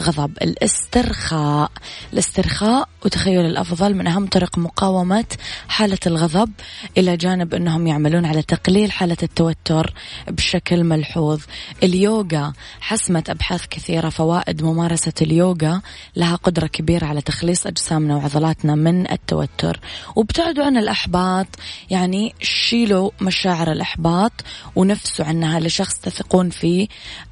غضب. 0.00 0.32
الاسترخاء. 0.42 1.70
الاسترخاء 2.12 2.88
وتخيل 3.04 3.46
الأفضل 3.46 3.94
من 3.94 4.06
أهم 4.06 4.26
طرق 4.26 4.58
مقاومة 4.58 5.26
حالة 5.68 5.98
الغضب 6.06 6.52
إلى 6.98 7.16
جانب 7.16 7.54
أنهم 7.54 7.86
يعملون 7.86 8.26
على 8.26 8.42
تقليل 8.42 8.92
حالة 8.92 9.16
التوتر 9.22 9.94
بشكل 10.28 10.84
ملحوظ. 10.84 11.40
اليوغا. 11.82 12.52
حسمت 12.80 13.30
أبحاث 13.30 13.66
كثيرة 13.70 14.08
فوائد 14.08 14.62
ممارسة 14.62 15.12
اليوغا 15.22 15.80
لها 16.16 16.36
قدرة 16.36 16.66
كبيرة 16.66 17.06
على 17.06 17.20
تخليص 17.20 17.66
أجسامنا 17.84 18.16
وعضلاتنا 18.16 18.74
من 18.74 19.10
التوتر. 19.10 19.80
وابتعدوا 20.16 20.64
عن 20.64 20.76
الأحباط 20.76 21.46
يعني 21.90 22.34
شيلوا 22.40 23.10
مشاعر 23.20 23.72
الإحباط 23.72 24.32
ونفسوا 24.76 25.24
عنها 25.24 25.60
لشخص 25.60 25.94
تثقون 25.98 26.50
فيه. 26.50 26.88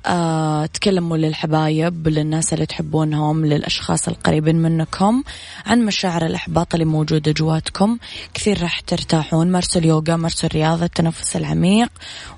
آه 0.07 0.67
تكلموا 0.67 1.17
للحبايب 1.17 2.09
للناس 2.09 2.53
اللي 2.53 2.67
تحبونهم 2.67 3.45
للأشخاص 3.45 4.09
القريبين 4.09 4.57
منكم 4.57 5.23
عن 5.67 5.85
مشاعر 5.85 6.27
الإحباط 6.27 6.75
اللي 6.75 6.85
موجودة 6.85 7.33
جواتكم. 7.33 7.99
كثير 8.35 8.63
راح 8.63 8.81
ترتاحون. 8.81 9.47
مارسوا 9.47 9.81
اليوغا 9.81 10.17
مارسوا 10.17 10.49
الرياضة 10.49 10.85
التنفس 10.85 11.37
العميق 11.37 11.91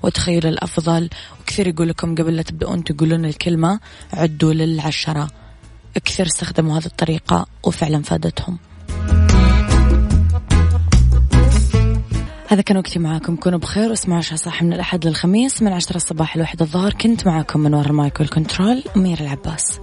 وتخيلوا 0.03 0.51
الأفضل. 0.51 1.09
وكثير 1.41 1.67
يقول 1.67 1.89
لكم 1.89 2.15
قبل 2.15 2.35
لا 2.35 2.41
تبدأون 2.41 2.83
تقولون 2.83 3.25
الكلمة 3.25 3.79
عدوا 4.13 4.53
للعشرة. 4.53 5.44
كثير 6.05 6.25
استخدموا 6.25 6.77
هذه 6.77 6.85
الطريقة 6.85 7.45
وفعلا 7.63 8.03
فادتهم. 8.03 8.57
هذا 12.47 12.61
كان 12.61 12.77
وقتي 12.77 12.99
معاكم. 12.99 13.35
كونوا 13.35 13.59
بخير 13.59 13.89
واسمعوا 13.89 14.17
عشاء 14.17 14.37
صح 14.37 14.63
من 14.63 14.73
الأحد 14.73 15.07
للخميس 15.07 15.61
من 15.61 15.73
عشرة 15.73 15.95
الصباح 15.95 16.37
لواحد 16.37 16.61
الظهر. 16.61 16.93
كنت 16.93 17.27
معاكم 17.27 17.59
من 17.59 17.73
وراء 17.73 17.87
المايك 17.87 18.19
والكنترول 18.19 18.83
أمير 18.97 19.19
العباس. 19.19 19.79